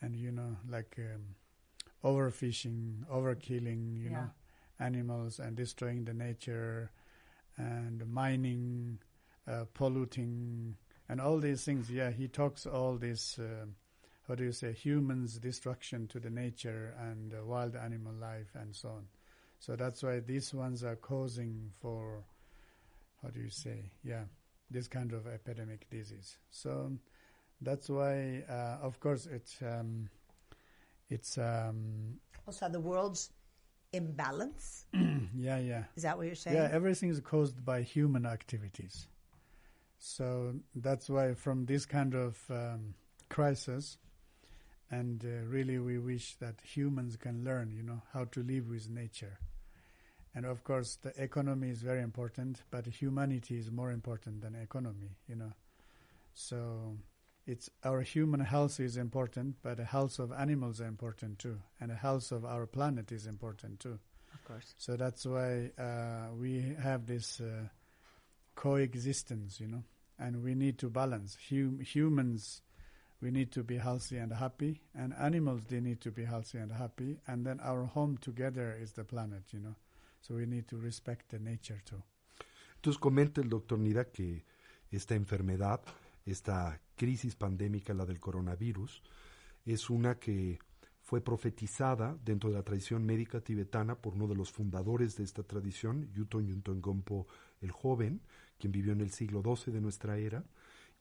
and 0.01 0.15
you 0.15 0.31
know 0.31 0.57
like 0.69 0.95
um, 0.99 1.35
overfishing, 2.03 3.05
overkilling, 3.11 3.97
you 4.01 4.09
Yeah. 4.09 4.17
know, 4.17 4.29
animals 4.79 5.39
and 5.39 5.55
destroying 5.55 6.05
the 6.05 6.13
nature, 6.13 6.91
and 7.57 8.05
mining, 8.07 8.99
uh, 9.47 9.65
polluting, 9.73 10.75
and 11.09 11.21
all 11.21 11.39
these 11.39 11.63
things. 11.63 11.89
Yeah, 11.89 12.11
he 12.11 12.27
talks 12.27 12.65
all 12.65 12.97
this. 12.97 13.39
how 14.27 14.35
do 14.35 14.43
you 14.43 14.51
say 14.53 14.71
humans' 14.73 15.37
destruction 15.39 16.07
to 16.07 16.19
the 16.19 16.29
nature 16.29 16.93
and 16.99 17.33
uh, 17.33 17.43
wild 17.45 17.75
animal 17.75 18.13
life 18.13 18.51
and 18.55 18.75
so 18.75 18.89
on. 18.89 19.07
So 19.59 19.75
that's 19.75 20.03
why 20.03 20.19
these 20.19 20.53
ones 20.53 20.83
are 20.83 20.95
causing 20.95 21.71
for 21.81 22.23
how 23.23 23.29
do 23.29 23.39
you 23.39 23.49
say 23.49 23.91
yeah 24.03 24.25
this 24.73 24.87
kind 24.87 25.13
of 25.13 25.27
epidemic 25.27 25.89
disease. 25.89 26.37
So 26.49 26.91
that's 27.61 27.89
why 27.89 28.43
uh, 28.49 28.79
of 28.81 28.99
course 28.99 29.27
it's 29.31 29.61
um, 29.61 30.09
it's 31.09 31.37
um, 31.37 32.19
Also, 32.47 32.67
the 32.67 32.79
world's 32.79 33.29
imbalance. 33.93 34.85
yeah 35.35 35.59
yeah 35.59 35.83
Is 35.95 36.03
that 36.03 36.17
what 36.17 36.25
you're 36.25 36.35
saying? 36.35 36.57
Yeah, 36.57 36.69
everything 36.71 37.09
is 37.09 37.21
caused 37.21 37.63
by 37.63 37.83
human 37.83 38.25
activities. 38.25 39.07
So 39.99 40.55
that's 40.75 41.09
why 41.09 41.35
from 41.35 41.65
this 41.65 41.85
kind 41.85 42.13
of 42.13 42.37
um, 42.49 42.95
crisis, 43.29 43.97
and 44.91 45.23
uh, 45.23 45.45
really 45.47 45.79
we 45.79 45.97
wish 45.97 46.35
that 46.41 46.55
humans 46.61 47.15
can 47.15 47.45
learn, 47.45 47.71
you 47.71 47.83
know, 47.83 48.01
how 48.11 48.25
to 48.25 48.43
live 48.43 48.67
with 48.67 48.89
nature. 48.89 49.39
And 50.35 50.45
of 50.45 50.63
course, 50.63 50.97
the 51.01 51.13
economy 51.21 51.69
is 51.69 51.81
very 51.81 52.01
important, 52.01 52.63
but 52.71 52.87
humanity 52.87 53.57
is 53.57 53.69
more 53.71 53.91
important 53.91 54.41
than 54.41 54.55
economy, 54.55 55.11
you 55.27 55.35
know. 55.35 55.51
So 56.33 56.97
it's 57.45 57.69
our 57.83 58.01
human 58.01 58.39
health 58.39 58.79
is 58.79 58.97
important, 58.97 59.57
but 59.61 59.77
the 59.77 59.85
health 59.85 60.17
of 60.19 60.31
animals 60.31 60.81
are 60.81 60.87
important 60.87 61.39
too, 61.39 61.59
and 61.79 61.91
the 61.91 61.95
health 61.95 62.31
of 62.31 62.45
our 62.45 62.65
planet 62.65 63.11
is 63.11 63.27
important 63.27 63.79
too. 63.79 63.99
of 64.33 64.43
course. 64.43 64.73
So 64.77 64.95
that's 64.95 65.25
why 65.25 65.69
uh, 65.77 66.33
we 66.39 66.75
have 66.81 67.05
this 67.05 67.39
uh, 67.39 67.67
coexistence, 68.55 69.59
you 69.59 69.67
know, 69.67 69.83
and 70.19 70.43
we 70.43 70.55
need 70.55 70.77
to 70.79 70.89
balance. 70.89 71.37
Hum- 71.49 71.79
humans, 71.79 72.61
we 73.21 73.31
need 73.31 73.51
to 73.51 73.63
be 73.63 73.77
healthy 73.77 74.17
and 74.17 74.33
happy, 74.33 74.81
and 74.95 75.13
animals, 75.19 75.61
they 75.69 75.79
need 75.79 76.01
to 76.01 76.11
be 76.11 76.25
healthy 76.25 76.57
and 76.57 76.71
happy, 76.71 77.19
and 77.27 77.45
then 77.45 77.59
our 77.61 77.85
home 77.85 78.17
together 78.17 78.75
is 78.79 78.93
the 78.93 79.03
planet, 79.03 79.43
you 79.51 79.59
know. 79.59 79.75
So 80.23 80.35
we 80.35 80.47
need 80.47 80.63
to 80.67 80.77
respect 80.77 81.31
the 81.31 81.39
nature 81.39 81.81
too. 81.83 82.01
Entonces 82.75 82.97
comenta 82.97 83.41
el 83.41 83.49
doctor 83.49 83.77
Nida 83.77 84.05
que 84.05 84.45
esta 84.89 85.15
enfermedad, 85.15 85.81
esta 86.25 86.79
crisis 86.95 87.35
pandémica, 87.35 87.93
la 87.93 88.05
del 88.05 88.21
coronavirus, 88.21 89.03
es 89.65 89.89
una 89.89 90.19
que 90.19 90.59
fue 91.01 91.19
profetizada 91.19 92.17
dentro 92.23 92.49
de 92.49 92.55
la 92.55 92.63
tradición 92.63 93.05
médica 93.05 93.41
tibetana 93.41 93.95
por 93.95 94.13
uno 94.13 94.27
de 94.27 94.35
los 94.35 94.49
fundadores 94.49 95.17
de 95.17 95.25
esta 95.25 95.43
tradición, 95.43 96.09
Yuton 96.13 96.47
Yunton 96.47 96.81
Gompo 96.81 97.27
el 97.59 97.71
Joven, 97.71 98.21
quien 98.57 98.71
vivió 98.71 98.93
en 98.93 99.01
el 99.01 99.11
siglo 99.11 99.43
XII 99.43 99.73
de 99.73 99.81
nuestra 99.81 100.17
era 100.17 100.45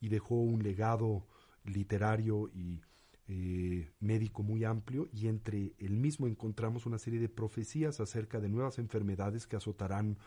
y 0.01 0.09
dejó 0.09 0.35
un 0.35 0.63
legado 0.63 1.25
literario 1.63 2.49
y 2.53 2.81
eh, 3.27 3.89
médico 3.99 4.43
muy 4.43 4.65
amplio 4.65 5.07
y 5.13 5.27
entre 5.27 5.73
el 5.79 5.95
mismo 5.97 6.27
encontramos 6.27 6.85
una 6.85 6.97
serie 6.97 7.19
de 7.19 7.29
profecías 7.29 7.99
acerca 7.99 8.39
de 8.39 8.49
nuevas 8.49 8.79
enfermedades 8.79 9.47
que 9.47 9.55
azotarán 9.55 10.17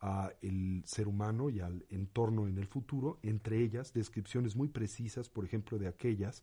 a 0.00 0.30
el 0.42 0.82
ser 0.84 1.08
humano 1.08 1.48
y 1.48 1.60
al 1.60 1.86
entorno 1.88 2.46
en 2.46 2.58
el 2.58 2.66
futuro, 2.66 3.18
entre 3.22 3.60
ellas 3.60 3.94
descripciones 3.94 4.56
muy 4.56 4.68
precisas, 4.68 5.30
por 5.30 5.46
ejemplo, 5.46 5.78
de 5.78 5.88
aquellas 5.88 6.42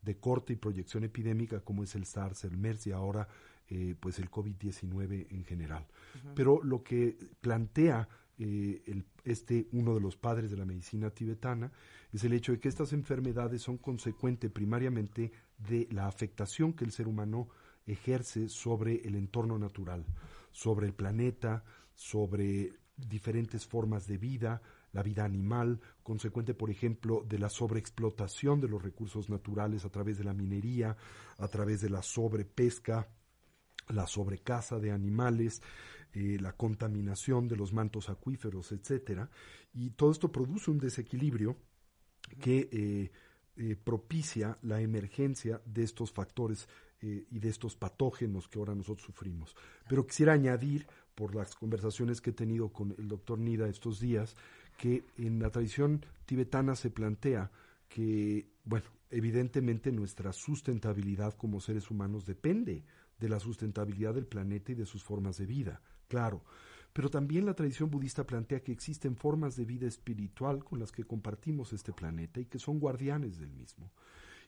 de 0.00 0.16
corte 0.16 0.54
y 0.54 0.56
proyección 0.56 1.04
epidémica 1.04 1.60
como 1.60 1.82
es 1.82 1.94
el 1.94 2.06
SARS, 2.06 2.44
el 2.44 2.56
MERS 2.56 2.86
y 2.86 2.92
ahora 2.92 3.28
eh, 3.68 3.94
pues 3.98 4.18
el 4.18 4.30
COVID-19 4.30 5.26
en 5.30 5.44
general. 5.44 5.86
Pero 6.34 6.62
lo 6.62 6.82
que 6.82 7.16
plantea 7.40 8.08
eh, 8.38 9.04
este 9.24 9.68
uno 9.72 9.94
de 9.94 10.00
los 10.00 10.16
padres 10.16 10.50
de 10.50 10.56
la 10.56 10.64
medicina 10.64 11.10
tibetana 11.10 11.70
es 12.12 12.24
el 12.24 12.32
hecho 12.32 12.52
de 12.52 12.60
que 12.60 12.68
estas 12.68 12.92
enfermedades 12.92 13.62
son 13.62 13.78
consecuente 13.78 14.50
primariamente 14.50 15.32
de 15.58 15.88
la 15.90 16.06
afectación 16.06 16.72
que 16.72 16.84
el 16.84 16.92
ser 16.92 17.08
humano 17.08 17.48
ejerce 17.86 18.48
sobre 18.48 18.96
el 19.06 19.14
entorno 19.14 19.58
natural, 19.58 20.04
sobre 20.52 20.86
el 20.86 20.94
planeta, 20.94 21.64
sobre 21.94 22.72
diferentes 22.96 23.66
formas 23.66 24.06
de 24.06 24.18
vida, 24.18 24.62
la 24.92 25.02
vida 25.02 25.24
animal, 25.24 25.80
consecuente, 26.02 26.54
por 26.54 26.70
ejemplo, 26.70 27.24
de 27.28 27.38
la 27.38 27.48
sobreexplotación 27.48 28.60
de 28.60 28.68
los 28.68 28.82
recursos 28.82 29.28
naturales 29.28 29.84
a 29.84 29.90
través 29.90 30.18
de 30.18 30.24
la 30.24 30.32
minería, 30.32 30.96
a 31.38 31.48
través 31.48 31.80
de 31.80 31.90
la 31.90 32.02
sobrepesca, 32.02 33.08
la 33.88 34.06
sobrecaza 34.06 34.78
de 34.78 34.92
animales, 34.92 35.62
eh, 36.14 36.38
la 36.40 36.52
contaminación 36.52 37.48
de 37.48 37.56
los 37.56 37.72
mantos 37.72 38.08
acuíferos, 38.08 38.70
etcétera, 38.72 39.28
y 39.72 39.90
todo 39.90 40.12
esto 40.12 40.30
produce 40.30 40.70
un 40.70 40.78
desequilibrio 40.78 41.56
que 42.40 42.68
eh, 42.70 43.10
eh, 43.56 43.76
propicia 43.82 44.56
la 44.62 44.80
emergencia 44.80 45.60
de 45.64 45.82
estos 45.82 46.12
factores 46.12 46.68
y 47.02 47.38
de 47.38 47.50
estos 47.50 47.76
patógenos 47.76 48.48
que 48.48 48.58
ahora 48.58 48.74
nosotros 48.74 49.04
sufrimos. 49.04 49.54
Pero 49.86 50.06
quisiera 50.06 50.32
añadir, 50.32 50.86
por 51.14 51.34
las 51.34 51.54
conversaciones 51.54 52.22
que 52.22 52.30
he 52.30 52.32
tenido 52.32 52.72
con 52.72 52.94
el 52.96 53.08
doctor 53.08 53.38
Nida 53.38 53.68
estos 53.68 54.00
días, 54.00 54.36
que 54.78 55.04
en 55.18 55.38
la 55.38 55.50
tradición 55.50 56.04
tibetana 56.24 56.76
se 56.76 56.88
plantea 56.88 57.50
que, 57.88 58.48
bueno, 58.64 58.86
evidentemente 59.10 59.92
nuestra 59.92 60.32
sustentabilidad 60.32 61.34
como 61.34 61.60
seres 61.60 61.90
humanos 61.90 62.24
depende 62.24 62.84
de 63.18 63.28
la 63.28 63.38
sustentabilidad 63.38 64.14
del 64.14 64.26
planeta 64.26 64.72
y 64.72 64.74
de 64.74 64.86
sus 64.86 65.04
formas 65.04 65.36
de 65.36 65.46
vida, 65.46 65.80
claro. 66.14 66.44
Pero 66.92 67.10
también 67.10 67.44
la 67.44 67.54
tradición 67.54 67.90
budista 67.90 68.24
plantea 68.24 68.62
que 68.62 68.70
existen 68.70 69.16
formas 69.16 69.56
de 69.56 69.64
vida 69.64 69.88
espiritual 69.88 70.62
con 70.62 70.78
las 70.78 70.92
que 70.92 71.02
compartimos 71.02 71.72
este 71.72 71.92
planeta 71.92 72.38
y 72.38 72.46
que 72.46 72.60
son 72.60 72.78
guardianes 72.78 73.40
del 73.40 73.50
mismo, 73.50 73.90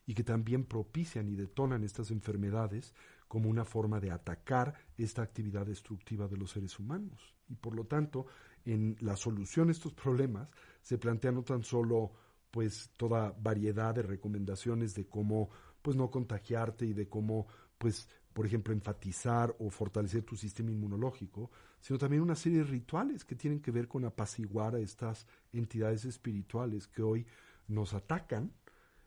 y 0.07 0.15
que 0.15 0.23
también 0.23 0.65
propician 0.65 1.29
y 1.29 1.35
detonan 1.35 1.83
estas 1.83 2.13
enfermedades 2.13 2.95
como 3.27 3.51
una 3.51 3.65
forma 3.65 3.99
de 3.99 4.13
atacar 4.13 4.75
esta 4.97 5.23
actividad 5.23 5.67
destructiva 5.67 6.29
de 6.29 6.37
los 6.37 6.53
seres 6.53 6.79
humanos. 6.79 7.35
Y 7.49 7.57
por 7.57 7.75
lo 7.75 7.87
tanto, 7.87 8.27
en 8.65 8.97
la 9.01 9.17
solución 9.17 9.69
a 9.69 9.73
estos 9.73 9.93
problemas 9.93 10.49
se 10.83 10.99
plantea 10.99 11.33
no 11.33 11.43
tan 11.43 11.65
solo 11.65 12.13
pues 12.53 12.93
toda 12.97 13.35
variedad 13.41 13.93
de 13.93 14.03
recomendaciones 14.03 14.95
de 14.95 15.09
cómo 15.09 15.51
pues 15.83 15.97
no 15.97 16.13
contagiarte 16.13 16.87
y 16.87 16.93
de 16.93 17.09
cómo 17.09 17.49
pues, 17.79 18.09
por 18.37 18.45
ejemplo, 18.45 18.75
enfatizar 18.75 19.57
o 19.59 19.71
fortalecer 19.71 20.23
tu 20.23 20.37
sistema 20.37 20.71
inmunológico, 20.71 21.51
sino 21.81 21.99
también 21.99 22.21
una 22.21 22.37
serie 22.37 22.59
de 22.59 22.65
rituales 22.65 23.25
que 23.25 23.35
tienen 23.35 23.61
que 23.63 23.71
ver 23.71 23.89
con 23.89 24.05
apaciguar 24.05 24.75
a 24.75 24.79
estas 24.79 25.27
entidades 25.55 26.05
espirituales 26.05 26.87
que 26.87 27.01
hoy 27.01 27.27
nos 27.67 27.95
atacan 27.95 28.53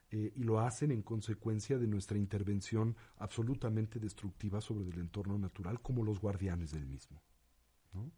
eh, 0.09 0.33
y 0.35 0.41
lo 0.45 0.59
hacen 0.59 0.89
en 0.91 1.03
consecuencia 1.03 1.77
de 1.77 1.85
nuestra 1.85 2.17
intervención 2.17 2.95
absolutamente 3.17 3.99
destructiva 3.99 4.61
sobre 4.61 4.89
el 4.89 4.97
entorno 4.97 5.37
natural 5.37 5.79
como 5.79 6.03
los 6.03 6.19
guardianes 6.19 6.71
del 6.71 6.87
mismo. 6.87 7.21
¿no? 7.93 8.11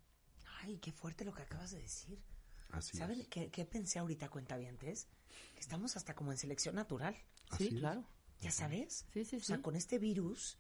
Ay, 0.62 0.78
qué 0.78 0.93
fuerte 0.93 1.26
lo 1.26 1.34
que 1.34 1.41
acabas 1.41 1.71
de 1.71 1.82
decir. 1.82 2.24
Así 2.69 2.95
¿Saben 2.95 3.19
es. 3.19 3.28
qué, 3.28 3.52
qué 3.52 3.65
pensé 3.65 4.00
ahorita, 4.00 4.30
cuentavientes? 4.30 5.10
Que 5.56 5.60
estamos 5.60 5.97
hasta 5.97 6.15
como 6.15 6.32
en 6.32 6.38
selección 6.38 6.76
natural. 6.76 7.17
Así 7.50 7.67
Sí, 7.67 7.76
es. 7.76 7.80
claro. 7.82 8.06
¿Ya 8.39 8.52
sabes? 8.52 9.06
Sí, 9.13 9.26
sí, 9.26 9.36
O 9.36 9.41
sea, 9.41 9.58
sí. 9.58 9.62
con 9.62 9.76
este 9.76 10.00
virus 10.00 10.58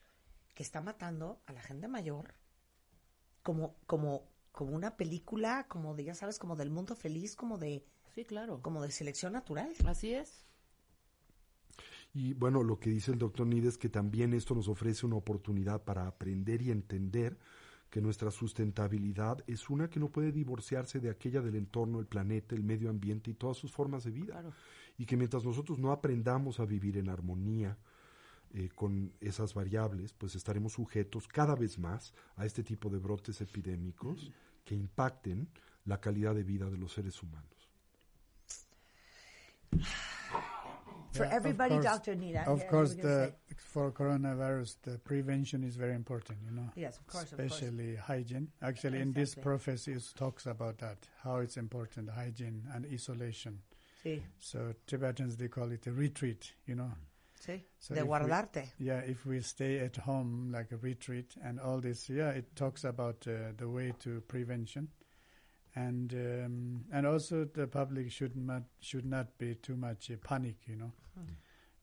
que 0.61 0.65
está 0.65 0.79
matando 0.79 1.41
a 1.47 1.53
la 1.53 1.61
gente 1.63 1.87
mayor, 1.87 2.35
como, 3.41 3.77
como, 3.87 4.29
como 4.51 4.75
una 4.75 4.95
película, 4.95 5.65
como 5.67 5.95
de, 5.95 6.03
ya 6.03 6.13
sabes, 6.13 6.37
como 6.37 6.55
del 6.55 6.69
mundo 6.69 6.95
feliz, 6.95 7.35
como 7.35 7.57
de, 7.57 7.83
Sí, 8.13 8.25
claro. 8.25 8.61
como 8.61 8.83
de 8.83 8.91
selección 8.91 9.33
natural. 9.33 9.73
Así 9.87 10.13
es. 10.13 10.45
Y 12.13 12.35
bueno, 12.35 12.61
lo 12.61 12.79
que 12.79 12.91
dice 12.91 13.11
el 13.11 13.17
doctor 13.17 13.47
Nid 13.47 13.65
es 13.65 13.79
que 13.79 13.89
también 13.89 14.35
esto 14.35 14.53
nos 14.53 14.67
ofrece 14.67 15.03
una 15.07 15.15
oportunidad 15.15 15.83
para 15.83 16.05
aprender 16.05 16.61
y 16.61 16.69
entender 16.69 17.39
que 17.89 17.99
nuestra 17.99 18.29
sustentabilidad 18.29 19.43
es 19.47 19.67
una 19.67 19.89
que 19.89 19.99
no 19.99 20.11
puede 20.11 20.31
divorciarse 20.31 20.99
de 20.99 21.09
aquella 21.09 21.41
del 21.41 21.55
entorno, 21.55 21.99
el 21.99 22.05
planeta, 22.05 22.53
el 22.53 22.63
medio 22.63 22.91
ambiente 22.91 23.31
y 23.31 23.33
todas 23.33 23.57
sus 23.57 23.71
formas 23.71 24.03
de 24.03 24.11
vida. 24.11 24.33
Claro. 24.33 24.53
Y 24.99 25.07
que 25.07 25.17
mientras 25.17 25.43
nosotros 25.43 25.79
no 25.79 25.91
aprendamos 25.91 26.59
a 26.59 26.65
vivir 26.65 26.97
en 26.97 27.09
armonía 27.09 27.79
eh, 28.53 28.69
con 28.75 29.13
esas 29.21 29.53
variables, 29.53 30.13
pues 30.13 30.35
estaremos 30.35 30.73
sujetos 30.73 31.27
cada 31.27 31.55
vez 31.55 31.77
más 31.77 32.13
a 32.35 32.45
este 32.45 32.63
tipo 32.63 32.89
de 32.89 32.99
brotes 32.99 33.41
epidémicos 33.41 34.31
que 34.65 34.75
impacten 34.75 35.47
la 35.85 35.99
calidad 35.99 36.35
de 36.35 36.43
vida 36.43 36.69
de 36.69 36.77
los 36.77 36.93
seres 36.93 37.21
humanos. 37.23 37.69
For 41.13 41.25
Yeah, 41.25 41.35
everybody, 41.35 41.75
course- 41.75 41.83
Dr. 41.83 42.15
Nida. 42.15 42.47
Of 42.47 42.59
yeah, 42.61 42.69
course, 42.69 42.95
the 42.95 43.33
for 43.57 43.91
coronavirus, 43.91 44.77
the 44.83 44.97
prevention 44.97 45.63
is 45.65 45.75
very 45.75 45.93
important. 45.93 46.39
You 46.45 46.51
know, 46.51 46.69
Yes, 46.75 46.97
of 46.99 47.05
course, 47.07 47.31
of 47.33 47.37
course. 47.37 47.51
especially 47.53 47.95
hygiene. 47.97 48.47
Actually, 48.61 49.01
in 49.01 49.11
this 49.11 49.31
Exactly. 49.33 49.43
prophecy, 49.43 49.91
it 49.91 50.13
talks 50.15 50.45
about 50.45 50.77
that 50.77 50.97
how 51.23 51.39
it's 51.39 51.57
important 51.57 52.09
hygiene 52.09 52.63
and 52.73 52.85
isolation. 52.85 53.61
Sí, 54.03 54.21
So 54.39 54.73
Tibetans 54.87 55.35
they 55.35 55.49
call 55.49 55.71
it 55.73 55.85
a 55.87 55.91
retreat. 55.91 56.53
You 56.65 56.75
know, 56.75 56.91
sí. 57.41 57.63
So 57.79 57.93
de 57.95 58.01
if 58.01 58.07
we- 58.25 58.29
yeah. 58.77 58.99
If 59.09 59.25
we 59.25 59.41
stay 59.41 59.79
at 59.79 59.97
home 59.97 60.51
like 60.51 60.71
a 60.71 60.77
retreat 60.77 61.35
and 61.43 61.59
all 61.59 61.81
this, 61.81 62.09
yeah, 62.09 62.29
it 62.37 62.55
talks 62.55 62.83
about 62.83 63.27
uh, 63.27 63.53
the 63.57 63.67
way 63.67 63.93
to 63.99 64.21
prevention. 64.27 64.89
And 65.75 66.13
um, 66.13 66.85
and 66.91 67.05
also 67.07 67.45
the 67.45 67.65
public 67.67 68.11
should 68.11 68.35
not 68.35 68.63
should 68.81 69.05
not 69.05 69.37
be 69.37 69.55
too 69.55 69.75
much 69.77 70.11
uh, 70.11 70.15
panic, 70.21 70.57
you 70.67 70.75
know, 70.75 70.91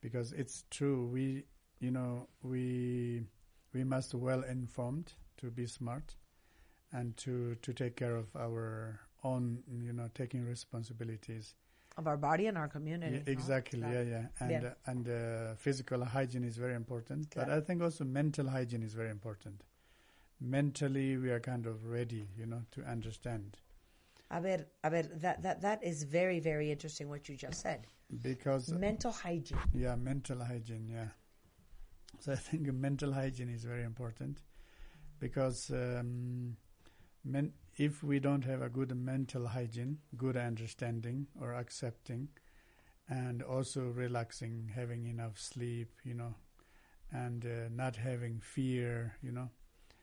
because 0.01 0.33
it's 0.33 0.65
true. 0.71 1.07
We 1.11 1.45
you 1.81 1.91
know 1.91 2.29
we 2.43 3.23
we 3.73 3.85
must 3.85 4.15
well 4.15 4.43
informed 4.45 5.15
to 5.39 5.51
be 5.51 5.67
smart 5.67 6.17
and 6.93 7.17
to 7.17 7.55
to 7.63 7.73
take 7.73 7.97
care 7.97 8.15
of 8.17 8.27
our 8.37 9.01
own 9.25 9.63
you 9.83 9.93
know 9.95 10.09
taking 10.15 10.45
responsibilities 10.45 11.55
Of 11.99 12.07
our 12.07 12.17
body 12.17 12.47
and 12.47 12.57
our 12.57 12.69
community. 12.69 13.17
yeah, 13.17 13.33
exactly 13.33 13.81
Claro. 13.81 13.95
yeah 14.03 14.11
yeah 14.15 14.27
and 14.41 14.49
Bien. 14.49 14.65
uh, 14.67 14.91
and 14.91 15.09
uh, 15.09 15.55
physical 15.57 16.05
hygiene 16.05 16.45
is 16.45 16.57
very 16.57 16.75
important 16.83 17.35
but 17.35 17.49
i 17.51 17.61
think 17.61 17.83
also 17.83 18.05
mental 18.05 18.47
hygiene 18.57 18.85
is 18.89 18.95
very 18.95 19.11
important 19.11 19.65
mentally 20.41 21.17
we 21.17 21.31
are 21.31 21.41
kind 21.41 21.67
of 21.67 21.85
ready 21.87 22.29
you 22.39 22.47
know 22.47 22.63
to 22.71 22.83
understand 22.85 23.59
A 24.31 24.41
ver, 24.41 24.67
a 24.85 24.91
ver, 24.91 25.03
that, 25.25 25.43
that, 25.43 25.61
that 25.63 25.83
is 25.83 26.03
very, 26.05 26.39
very 26.41 26.71
interesting 26.71 27.09
what 27.09 27.29
you 27.31 27.35
just 27.47 27.61
said. 27.63 27.81
because 28.23 28.65
Mental 28.89 29.11
hygiene. 29.11 29.59
yeah 29.75 29.97
mental 29.97 30.39
hygiene 30.51 30.87
yeah 30.99 31.09
so 32.21 32.33
i 32.33 32.37
think 32.37 32.63
mental 32.89 33.13
hygiene 33.13 33.49
is 33.59 33.65
very 33.65 33.85
important 33.93 34.43
because 35.19 35.71
um, 35.71 36.57
men, 37.25 37.53
if 37.79 38.03
we 38.03 38.19
don't 38.19 38.45
have 38.45 38.61
a 38.61 38.69
good 38.69 38.95
mental 38.95 39.47
hygiene 39.47 39.99
good 40.17 40.37
understanding 40.37 41.27
or 41.41 41.55
accepting 41.55 42.29
and 43.09 43.43
also 43.43 43.83
relaxing 43.89 44.71
having 44.75 45.07
enough 45.07 45.39
sleep 45.39 45.89
you 46.05 46.15
know 46.15 46.35
and 47.13 47.47
uh, 47.47 47.69
not 47.71 47.97
having 47.97 48.41
fear 48.41 49.17
you 49.23 49.33
know. 49.33 49.49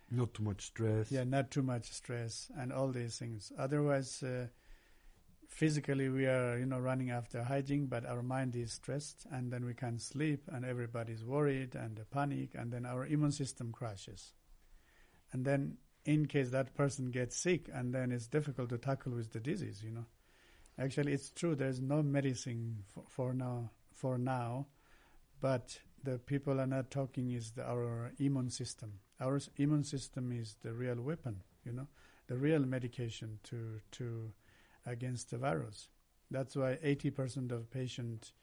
Not 0.10 0.34
too 0.34 0.44
much 0.44 0.66
stress. 0.66 1.12
yeah 1.12 1.24
not 1.24 1.52
too 1.52 1.64
much 1.64 1.92
stress 1.92 2.50
and 2.58 2.72
all 2.72 2.90
these 2.90 3.18
things. 3.18 3.52
Otherwise 3.58 4.24
uh, 4.24 4.48
physically 5.48 6.10
we 6.10 6.26
are 6.26 6.58
you 6.58 6.66
know 6.66 6.80
running 6.80 7.12
after 7.12 7.44
hygiene 7.44 7.86
but 7.86 8.06
our 8.06 8.24
mind 8.24 8.56
is 8.56 8.74
stressed 8.74 9.26
and 9.32 9.52
then 9.52 9.64
we 9.64 9.74
can't 9.74 10.02
sleep 10.02 10.42
and 10.52 10.66
everybody's 10.66 11.24
worried 11.24 11.76
and 11.76 12.00
panic 12.12 12.50
and 12.56 12.72
then 12.72 12.86
our 12.86 13.06
immune 13.06 13.32
system 13.32 13.72
crashes. 13.72 14.34
And 15.32 15.46
then 15.46 15.78
in 16.06 16.26
case 16.28 16.50
that 16.52 16.76
person 16.76 17.12
gets 17.12 17.36
sick 17.36 17.70
and 17.74 17.94
then 17.94 18.12
it's 18.12 18.28
difficult 18.28 18.70
to 18.70 18.78
tackle 18.78 19.14
with 19.14 19.32
the 19.34 19.40
disease 19.40 19.82
you 19.84 19.92
know. 19.92 20.06
Actually 20.78 21.14
it's 21.14 21.32
true 21.32 21.56
there's 21.56 21.82
no 21.82 22.04
medicine 22.04 22.84
for, 22.88 23.04
for 23.10 23.34
now 23.34 23.72
for 23.94 24.18
now 24.18 24.68
but 25.42 25.80
the 26.04 26.20
people 26.20 26.62
are 26.62 26.68
not 26.68 26.92
talking 26.92 27.32
is 27.32 27.52
the, 27.52 27.64
our 27.64 28.12
immune 28.20 28.50
system. 28.50 29.00
Our 29.20 29.40
immune 29.58 29.84
system 29.84 30.32
is 30.32 30.56
the 30.62 30.74
real 30.74 31.02
weapon 31.02 31.42
you 31.64 31.74
know 31.74 31.88
the 32.28 32.38
real 32.38 32.60
medication 32.60 33.40
to 33.44 33.80
to 33.92 34.32
against 34.86 35.32
the 35.32 35.38
virus. 35.38 35.90
That's 36.30 36.56
why 36.56 36.78
80% 36.84 37.52
of 37.52 37.72
patients 37.72 38.34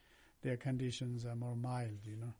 their 0.42 0.56
conditions 0.56 1.24
are 1.24 1.36
more 1.36 1.56
mild 1.56 2.04
you 2.04 2.16
know 2.16 2.34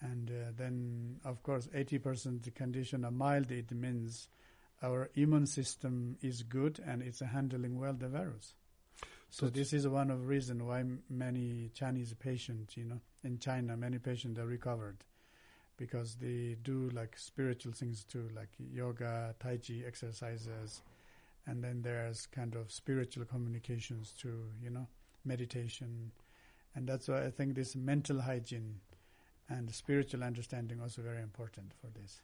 and 0.00 0.30
uh, 0.30 0.52
then 0.56 1.16
of 1.24 1.42
course 1.42 1.68
80% 1.74 2.54
condition 2.54 3.04
are 3.04 3.10
mild 3.10 3.50
it 3.50 3.72
means 3.72 4.28
our 4.82 5.10
immune 5.14 5.46
system 5.46 6.16
is 6.22 6.42
good 6.42 6.80
and 6.86 7.02
it's 7.02 7.20
handling 7.20 7.78
well 7.78 7.94
the 7.94 8.08
virus. 8.08 8.54
So 9.30 9.46
So 9.46 9.50
this 9.50 9.72
is 9.72 9.86
one 9.86 10.10
of 10.10 10.20
the 10.20 10.26
reason 10.26 10.66
why 10.66 10.84
many 11.10 11.70
Chinese 11.74 12.14
patients, 12.14 12.76
you 12.76 12.84
know, 12.84 13.00
in 13.24 13.38
China, 13.38 13.76
many 13.76 13.98
patients 13.98 14.38
are 14.38 14.46
recovered. 14.46 15.04
Because 15.76 16.16
they 16.16 16.56
do 16.62 16.90
like 16.92 17.16
spiritual 17.16 17.72
things 17.72 18.04
too, 18.04 18.28
like 18.34 18.48
yoga, 18.58 19.34
tai 19.38 19.58
chi 19.58 19.82
exercises, 19.86 20.82
and 21.46 21.62
then 21.62 21.82
there's 21.82 22.26
kind 22.26 22.56
of 22.56 22.72
spiritual 22.72 23.24
communications 23.24 24.12
too, 24.20 24.46
you 24.60 24.70
know, 24.70 24.88
meditation, 25.24 26.10
and 26.74 26.88
that's 26.88 27.06
why 27.06 27.24
I 27.24 27.30
think 27.30 27.54
this 27.54 27.76
mental 27.76 28.20
hygiene 28.20 28.80
and 29.48 29.70
spiritual 29.70 30.22
understanding 30.22 30.80
also 30.80 31.02
very 31.02 31.22
important 31.22 31.72
for 31.74 31.90
this. 31.92 32.22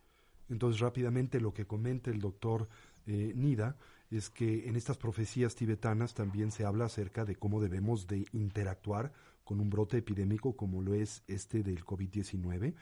Entonces, 0.48 0.80
rápidamente 0.80 1.40
lo 1.40 1.52
que 1.52 1.66
comenta 1.66 2.10
el 2.10 2.20
doctor 2.20 2.68
eh, 3.06 3.32
Nida 3.34 3.76
es 4.10 4.30
que 4.30 4.68
en 4.68 4.76
estas 4.76 4.96
profecías 4.98 5.54
tibetanas 5.54 6.14
también 6.14 6.50
se 6.50 6.64
habla 6.64 6.84
acerca 6.84 7.24
de 7.24 7.37
cómo 7.37 7.60
debemos 7.60 8.06
de 8.06 8.26
interactuar 8.32 9.12
con 9.44 9.60
un 9.60 9.70
brote 9.70 9.98
epidémico 9.98 10.56
como 10.56 10.82
lo 10.82 10.94
es 10.94 11.22
este 11.26 11.62
del 11.62 11.84
COVID-19. 11.84 12.74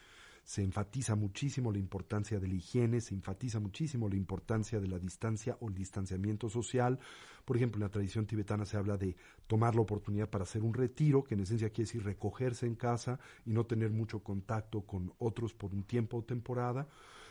Se 0.44 0.62
enfatiza 0.62 1.14
muchísimo 1.14 1.70
la 1.70 1.78
importancia 1.78 2.40
de 2.40 2.48
la 2.48 2.54
higiene, 2.54 3.00
se 3.00 3.14
enfatiza 3.14 3.60
muchísimo 3.60 4.08
la 4.08 4.16
importancia 4.16 4.80
de 4.80 4.88
la 4.88 4.98
distancia 4.98 5.56
o 5.60 5.68
el 5.68 5.74
distanciamiento 5.74 6.48
social. 6.48 6.98
Por 7.44 7.56
ejemplo, 7.56 7.78
en 7.78 7.84
la 7.84 7.90
tradición 7.90 8.26
tibetana 8.26 8.64
se 8.64 8.76
habla 8.76 8.96
de 8.96 9.16
tomar 9.46 9.74
la 9.74 9.82
oportunidad 9.82 10.28
para 10.28 10.44
hacer 10.44 10.62
un 10.62 10.74
retiro, 10.74 11.22
que 11.22 11.34
en 11.34 11.40
esencia 11.40 11.70
quiere 11.70 11.86
decir 11.86 12.04
recogerse 12.04 12.66
en 12.66 12.74
casa 12.74 13.20
y 13.46 13.52
no 13.52 13.66
tener 13.66 13.90
mucho 13.90 14.20
contacto 14.20 14.82
con 14.82 15.12
otros 15.18 15.54
por 15.54 15.72
un 15.72 15.84
tiempo 15.84 16.18
o 16.18 16.24
temporada. 16.24 16.88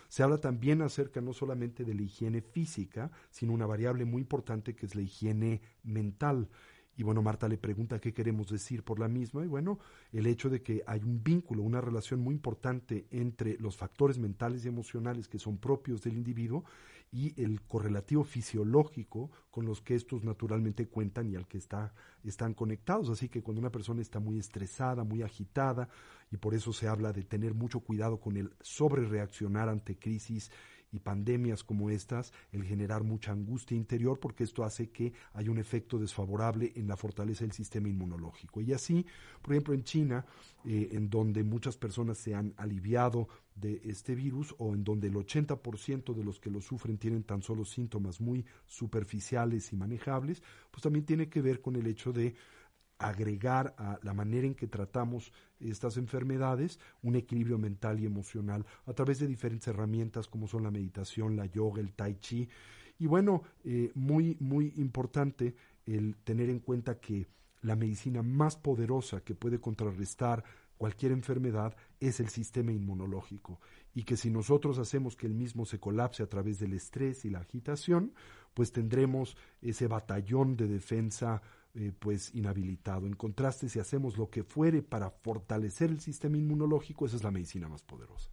Se 0.07 0.23
habla 0.23 0.39
también 0.39 0.81
acerca 0.81 1.21
no 1.21 1.31
solamente 1.31 1.85
de 1.85 1.93
la 1.93 2.01
higiene 2.01 2.41
física, 2.41 3.11
sino 3.29 3.53
una 3.53 3.65
variable 3.65 4.03
muy 4.03 4.21
importante 4.21 4.75
que 4.75 4.85
es 4.85 4.95
la 4.95 5.01
higiene 5.01 5.61
mental. 5.83 6.49
Y 6.97 7.03
bueno, 7.03 7.21
Marta 7.21 7.47
le 7.47 7.57
pregunta 7.57 7.99
qué 7.99 8.13
queremos 8.13 8.49
decir 8.49 8.83
por 8.83 8.99
la 8.99 9.07
misma. 9.07 9.43
Y 9.43 9.47
bueno, 9.47 9.79
el 10.11 10.27
hecho 10.27 10.49
de 10.49 10.61
que 10.61 10.83
hay 10.85 11.01
un 11.03 11.23
vínculo, 11.23 11.63
una 11.63 11.81
relación 11.81 12.19
muy 12.19 12.35
importante 12.35 13.07
entre 13.11 13.57
los 13.59 13.77
factores 13.77 14.19
mentales 14.19 14.65
y 14.65 14.67
emocionales 14.67 15.27
que 15.27 15.39
son 15.39 15.57
propios 15.57 16.01
del 16.01 16.15
individuo 16.15 16.63
y 17.11 17.41
el 17.41 17.61
correlativo 17.61 18.23
fisiológico 18.23 19.29
con 19.49 19.65
los 19.65 19.81
que 19.81 19.95
estos 19.95 20.23
naturalmente 20.23 20.87
cuentan 20.87 21.29
y 21.29 21.35
al 21.35 21.47
que 21.47 21.57
está, 21.57 21.93
están 22.23 22.53
conectados. 22.53 23.09
Así 23.09 23.27
que 23.27 23.43
cuando 23.43 23.59
una 23.59 23.71
persona 23.71 24.01
está 24.01 24.19
muy 24.19 24.39
estresada, 24.39 25.03
muy 25.03 25.21
agitada, 25.21 25.89
y 26.31 26.37
por 26.37 26.53
eso 26.53 26.71
se 26.71 26.87
habla 26.87 27.11
de 27.11 27.23
tener 27.23 27.53
mucho 27.53 27.81
cuidado 27.81 28.19
con 28.19 28.37
el 28.37 28.53
sobre 28.61 29.05
reaccionar 29.05 29.67
ante 29.67 29.97
crisis 29.97 30.51
y 30.91 30.99
pandemias 30.99 31.63
como 31.63 31.89
estas 31.89 32.33
el 32.51 32.63
generar 32.63 33.03
mucha 33.03 33.31
angustia 33.31 33.77
interior 33.77 34.19
porque 34.19 34.43
esto 34.43 34.63
hace 34.63 34.89
que 34.89 35.13
haya 35.33 35.51
un 35.51 35.57
efecto 35.57 35.97
desfavorable 35.97 36.71
en 36.75 36.87
la 36.87 36.97
fortaleza 36.97 37.43
del 37.43 37.53
sistema 37.53 37.89
inmunológico. 37.89 38.61
Y 38.61 38.73
así, 38.73 39.05
por 39.41 39.53
ejemplo, 39.53 39.73
en 39.73 39.83
China, 39.83 40.25
eh, 40.65 40.89
en 40.91 41.09
donde 41.09 41.43
muchas 41.43 41.77
personas 41.77 42.17
se 42.17 42.35
han 42.35 42.53
aliviado 42.57 43.27
de 43.55 43.81
este 43.85 44.15
virus 44.15 44.55
o 44.57 44.73
en 44.73 44.83
donde 44.83 45.07
el 45.07 45.15
80% 45.15 46.13
de 46.13 46.23
los 46.23 46.39
que 46.39 46.49
lo 46.49 46.61
sufren 46.61 46.97
tienen 46.97 47.23
tan 47.23 47.41
solo 47.41 47.65
síntomas 47.65 48.19
muy 48.19 48.45
superficiales 48.65 49.71
y 49.73 49.75
manejables, 49.75 50.41
pues 50.71 50.83
también 50.83 51.05
tiene 51.05 51.29
que 51.29 51.41
ver 51.41 51.61
con 51.61 51.75
el 51.75 51.87
hecho 51.87 52.11
de 52.13 52.35
agregar 53.07 53.73
a 53.77 53.99
la 54.03 54.13
manera 54.13 54.47
en 54.47 54.55
que 54.55 54.67
tratamos 54.67 55.31
estas 55.59 55.97
enfermedades 55.97 56.79
un 57.01 57.15
equilibrio 57.15 57.57
mental 57.57 57.99
y 57.99 58.05
emocional 58.05 58.65
a 58.85 58.93
través 58.93 59.19
de 59.19 59.27
diferentes 59.27 59.67
herramientas 59.67 60.27
como 60.27 60.47
son 60.47 60.63
la 60.63 60.71
meditación, 60.71 61.35
la 61.35 61.45
yoga, 61.45 61.81
el 61.81 61.93
tai 61.93 62.15
chi. 62.15 62.47
Y 62.99 63.07
bueno, 63.07 63.43
eh, 63.63 63.91
muy, 63.95 64.37
muy 64.39 64.73
importante 64.77 65.55
el 65.85 66.15
tener 66.23 66.49
en 66.49 66.59
cuenta 66.59 66.99
que 66.99 67.27
la 67.61 67.75
medicina 67.75 68.21
más 68.23 68.55
poderosa 68.55 69.21
que 69.21 69.35
puede 69.35 69.59
contrarrestar 69.59 70.43
cualquier 70.77 71.11
enfermedad 71.11 71.75
es 71.99 72.19
el 72.19 72.29
sistema 72.29 72.71
inmunológico 72.71 73.59
y 73.93 74.03
que 74.03 74.17
si 74.17 74.31
nosotros 74.31 74.79
hacemos 74.79 75.15
que 75.15 75.27
el 75.27 75.35
mismo 75.35 75.65
se 75.65 75.79
colapse 75.79 76.23
a 76.23 76.27
través 76.27 76.59
del 76.59 76.73
estrés 76.73 77.23
y 77.23 77.29
la 77.29 77.39
agitación, 77.39 78.13
pues 78.53 78.71
tendremos 78.71 79.37
ese 79.61 79.87
batallón 79.87 80.55
de 80.57 80.67
defensa 80.67 81.41
eh, 81.73 81.93
pues 81.97 82.33
inhabilitado. 82.35 83.07
En 83.07 83.15
contraste, 83.15 83.69
si 83.69 83.79
hacemos 83.79 84.17
lo 84.17 84.29
que 84.29 84.43
fuere 84.43 84.81
para 84.81 85.09
fortalecer 85.09 85.89
el 85.89 86.01
sistema 86.01 86.37
inmunológico, 86.37 87.05
esa 87.05 87.15
es 87.15 87.23
la 87.23 87.31
medicina 87.31 87.69
más 87.69 87.81
poderosa. 87.83 88.29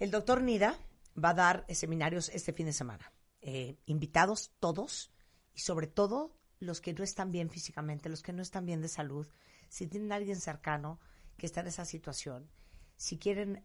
El 0.00 0.10
doctor 0.10 0.42
Nida 0.42 0.78
va 1.22 1.30
a 1.30 1.34
dar 1.34 1.64
eh, 1.68 1.74
seminarios 1.74 2.30
este 2.30 2.52
fin 2.52 2.66
de 2.66 2.72
semana. 2.72 3.12
Eh, 3.42 3.78
invitados 3.84 4.54
todos 4.58 5.12
y 5.52 5.60
sobre 5.60 5.86
todo 5.86 6.34
los 6.58 6.80
que 6.80 6.94
no 6.94 7.04
están 7.04 7.30
bien 7.30 7.50
físicamente, 7.50 8.08
los 8.08 8.22
que 8.22 8.32
no 8.32 8.40
están 8.40 8.64
bien 8.64 8.80
de 8.80 8.88
salud, 8.88 9.28
si 9.68 9.86
tienen 9.86 10.12
a 10.12 10.16
alguien 10.16 10.40
cercano 10.40 10.98
que 11.36 11.44
está 11.44 11.60
en 11.60 11.66
esa 11.66 11.84
situación, 11.84 12.48
si 12.96 13.18
quieren 13.18 13.62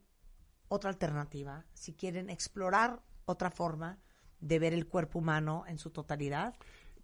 otra 0.68 0.90
alternativa, 0.90 1.66
si 1.74 1.94
quieren 1.94 2.30
explorar 2.30 3.02
otra 3.26 3.50
forma 3.50 4.00
de 4.42 4.60
ver 4.60 4.74
el 4.74 4.88
cuerpo 4.88 5.20
humano 5.20 5.64
en 5.68 5.78
su 5.78 5.90
totalidad, 5.90 6.56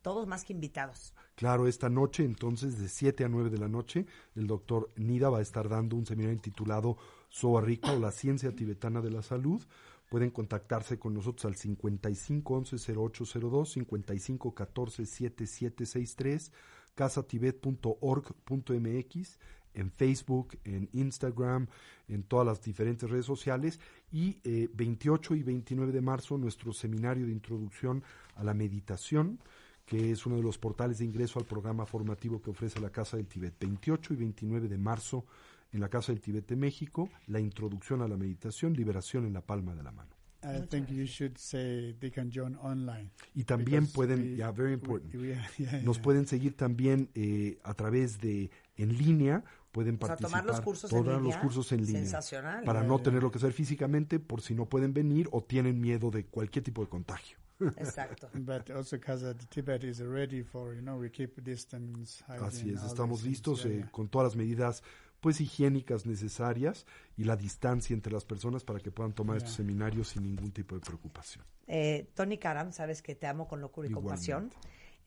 todos 0.01 0.27
más 0.27 0.43
que 0.43 0.53
invitados. 0.53 1.13
Claro, 1.35 1.67
esta 1.67 1.89
noche, 1.89 2.23
entonces, 2.23 2.79
de 2.79 2.87
7 2.87 3.25
a 3.25 3.27
9 3.27 3.49
de 3.49 3.57
la 3.57 3.67
noche, 3.67 4.05
el 4.35 4.47
doctor 4.47 4.91
Nida 4.95 5.29
va 5.29 5.39
a 5.39 5.41
estar 5.41 5.67
dando 5.67 5.95
un 5.95 6.05
seminario 6.05 6.35
intitulado 6.35 6.97
Soa 7.29 7.61
Rica 7.61 7.91
o 7.91 7.99
la 7.99 8.11
ciencia 8.11 8.55
tibetana 8.55 9.01
de 9.01 9.09
la 9.09 9.23
salud. 9.23 9.63
Pueden 10.09 10.29
contactarse 10.29 10.99
con 10.99 11.15
nosotros 11.15 11.45
al 11.45 11.55
55 11.55 12.53
11 12.53 12.93
0802, 12.93 13.71
55 13.71 14.53
14 14.53 15.05
7763, 15.05 16.51
casatibet.org.mx, 16.93 19.39
en 19.75 19.91
Facebook, 19.91 20.57
en 20.63 20.89
Instagram, 20.93 21.67
en 22.07 22.23
todas 22.23 22.45
las 22.45 22.61
diferentes 22.61 23.09
redes 23.09 23.25
sociales. 23.25 23.79
Y 24.11 24.38
eh, 24.43 24.69
28 24.73 25.35
y 25.35 25.43
29 25.43 25.91
de 25.91 26.01
marzo, 26.01 26.38
nuestro 26.38 26.73
seminario 26.73 27.25
de 27.25 27.31
introducción 27.31 28.03
a 28.35 28.43
la 28.43 28.53
meditación 28.53 29.39
que 29.85 30.11
es 30.11 30.25
uno 30.25 30.38
de 30.38 30.41
los 30.41 30.57
portales 30.57 30.97
de 30.97 31.05
ingreso 31.05 31.39
al 31.39 31.45
programa 31.45 31.85
formativo 31.85 32.41
que 32.41 32.49
ofrece 32.49 32.79
la 32.79 32.89
Casa 32.89 33.17
del 33.17 33.27
Tibet. 33.27 33.53
28 33.59 34.13
y 34.13 34.17
29 34.17 34.67
de 34.67 34.77
marzo 34.77 35.25
en 35.71 35.79
la 35.79 35.89
Casa 35.89 36.11
del 36.11 36.21
Tibet 36.21 36.47
de 36.47 36.55
México, 36.55 37.09
la 37.27 37.39
introducción 37.39 38.01
a 38.01 38.07
la 38.07 38.17
meditación, 38.17 38.73
liberación 38.73 39.25
en 39.25 39.33
la 39.33 39.41
palma 39.41 39.75
de 39.75 39.83
la 39.83 39.91
mano. 39.91 40.24
I 40.45 40.62
think 40.67 40.89
you 40.89 41.05
should 41.08 41.38
say 41.38 41.93
they 41.99 42.12
can 42.12 42.29
join 42.31 42.55
online. 42.58 43.10
Y 43.34 43.43
también 43.43 43.81
Because 43.86 43.93
pueden, 43.95 44.21
we- 44.21 44.36
ya, 44.38 44.51
very 44.51 44.73
important, 44.73 45.13
we- 45.15 45.27
yeah, 45.58 45.81
nos 45.84 45.95
yeah. 45.97 46.03
pueden 46.03 46.27
seguir 46.27 46.55
también 46.55 47.10
eh, 47.15 47.58
a 47.63 47.73
través 47.73 48.19
de, 48.19 48.49
en 48.77 48.97
línea, 48.97 49.43
pueden 49.71 49.95
O 49.95 49.97
sea, 49.99 50.08
participar. 50.15 50.41
tomar 50.41 50.45
los 50.45 50.62
cursos 50.62 50.91
en 50.93 51.03
los 51.05 51.21
línea, 51.21 51.41
cursos 51.41 51.71
en 51.71 51.86
línea. 51.86 52.01
sensacional. 52.01 52.63
Para 52.63 52.84
no 52.84 52.99
tenerlo 52.99 53.31
que 53.31 53.38
hacer 53.39 53.53
físicamente, 53.53 54.19
por 54.19 54.41
si 54.41 54.53
no 54.55 54.65
pueden 54.69 54.93
venir 54.93 55.27
o 55.31 55.41
tienen 55.43 55.81
miedo 55.81 56.12
de 56.12 56.25
cualquier 56.25 56.63
tipo 56.63 56.81
de 56.81 56.89
contagio. 56.89 57.38
Exacto. 57.77 58.29
But 58.34 58.69
also 58.69 58.97
because 58.97 59.34
Tibet 59.49 59.84
is 59.86 59.99
ready 60.01 60.43
for, 60.43 60.75
you 60.75 60.81
know, 60.81 60.99
we 60.99 61.10
keep 61.10 61.41
distance. 61.41 62.23
Así 62.27 62.69
es, 62.71 62.84
estamos 62.84 63.23
listos 63.23 63.63
Yeah, 63.63 63.71
eh, 63.71 63.77
yeah. 63.77 63.91
con 63.91 64.10
todas 64.10 64.27
las 64.27 64.36
medidas 64.36 64.84
pues 65.25 65.41
higiénicas 65.41 66.05
necesarias 66.05 66.85
y 67.17 67.23
la 67.23 67.35
distancia 67.35 67.95
entre 67.95 68.13
las 68.13 68.23
personas 68.23 68.63
para 68.63 68.79
que 68.79 68.91
puedan 68.91 69.11
tomar 69.11 69.38
estos 69.38 69.53
seminarios 69.53 70.09
sin 70.09 70.21
ningún 70.21 70.51
tipo 70.51 70.75
de 70.75 70.81
preocupación. 70.81 71.43
Eh, 71.65 72.11
Tony 72.13 72.38
Karam, 72.38 72.71
sabes 72.71 73.01
que 73.01 73.15
te 73.15 73.25
amo 73.25 73.47
con 73.47 73.59
locura 73.59 73.88
y 73.88 73.91
compasión. 73.91 74.51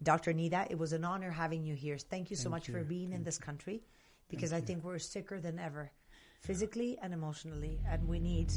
Dr. 0.01 0.35
Nida, 0.35 0.67
it 0.69 0.77
was 0.77 0.93
an 0.93 1.05
honor 1.05 1.31
having 1.31 1.63
you 1.65 1.77
here. 1.77 1.97
Thank 1.97 2.31
you 2.31 2.37
so 2.37 2.51
much 2.51 2.69
for 2.69 2.83
being 2.83 3.13
in 3.13 3.23
this 3.23 3.39
country 3.39 3.85
because 4.29 4.53
I 4.53 4.61
think 4.61 4.83
we're 4.83 4.99
sicker 4.99 5.41
than 5.41 5.61
ever, 5.61 5.93
physically 6.41 6.99
and 7.01 7.15
emotionally, 7.15 7.79
and 7.89 8.03
we 8.09 8.19
need 8.19 8.53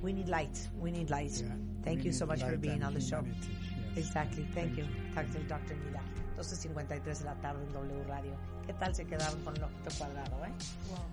we 0.00 0.14
need 0.14 0.30
light. 0.30 0.66
We 0.80 0.90
need 0.92 1.10
light. 1.10 1.42
Yeah. 1.42 1.52
Thank 1.82 1.98
We 1.98 2.04
you 2.06 2.12
so 2.12 2.24
much 2.24 2.42
for 2.42 2.56
being 2.56 2.82
on 2.82 2.94
the 2.94 3.02
show. 3.02 3.22
yes. 3.22 3.98
Exactly. 3.98 4.46
Thank, 4.54 4.78
you. 4.78 4.86
Dr. 5.14 5.46
Dr. 5.46 5.74
Nida. 5.74 6.21
12.53 6.42 7.18
de 7.18 7.24
la 7.24 7.34
tarde 7.36 7.62
en 7.64 7.72
W 7.72 8.04
Radio. 8.08 8.32
¿Qué 8.66 8.72
tal 8.74 8.94
se 8.94 9.04
quedaron 9.06 9.42
con 9.44 9.56
el 9.56 9.62
ojito 9.64 9.90
cuadrado, 9.98 10.44
eh? 10.44 10.52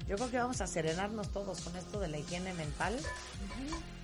Yo 0.08 0.16
creo 0.16 0.30
que 0.32 0.38
vamos 0.38 0.60
a 0.62 0.68
serenarnos 0.68 1.30
todos 1.32 1.62
con 1.62 1.76
esto 1.76 2.00
de 2.00 2.08
la 2.08 2.18
higiene 2.18 2.54
mental. 2.54 2.98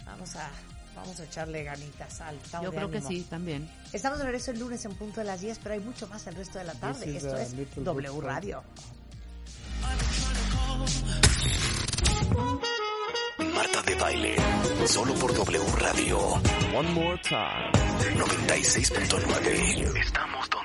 Vamos 0.06 0.36
a 0.36 0.50
vamos 0.96 1.20
a 1.20 1.26
echarle 1.26 1.62
ganitas 1.64 2.22
al 2.22 2.36
estado 2.38 2.64
Yo 2.64 2.72
de 2.72 2.78
creo 2.78 2.90
que 2.90 2.98
ánimo. 3.00 3.12
sí, 3.12 3.22
también. 3.30 3.70
Estamos 3.92 4.18
de 4.20 4.26
regreso 4.26 4.52
el 4.52 4.60
lunes 4.60 4.86
en 4.86 4.94
punto 4.96 5.20
de 5.20 5.26
las 5.26 5.42
10, 5.42 5.60
pero 5.62 5.74
hay 5.76 5.82
mucho 5.82 6.08
más 6.08 6.26
el 6.28 6.36
resto 6.36 6.58
de 6.60 6.64
la 6.66 6.74
tarde. 6.74 7.18
Esto 7.18 7.36
a 7.36 7.42
es 7.42 7.54
little 7.54 7.84
W 7.84 8.22
Radio. 8.22 8.64
Marta 13.54 13.82
de 13.84 13.96
baile. 13.96 14.36
Solo 14.88 15.14
por 15.16 15.34
W 15.34 15.64
Radio. 15.80 16.18
One 16.76 16.92
more 16.92 17.20
time. 17.22 17.72
96.9. 18.16 19.98
Estamos 20.00 20.50
donde 20.50 20.65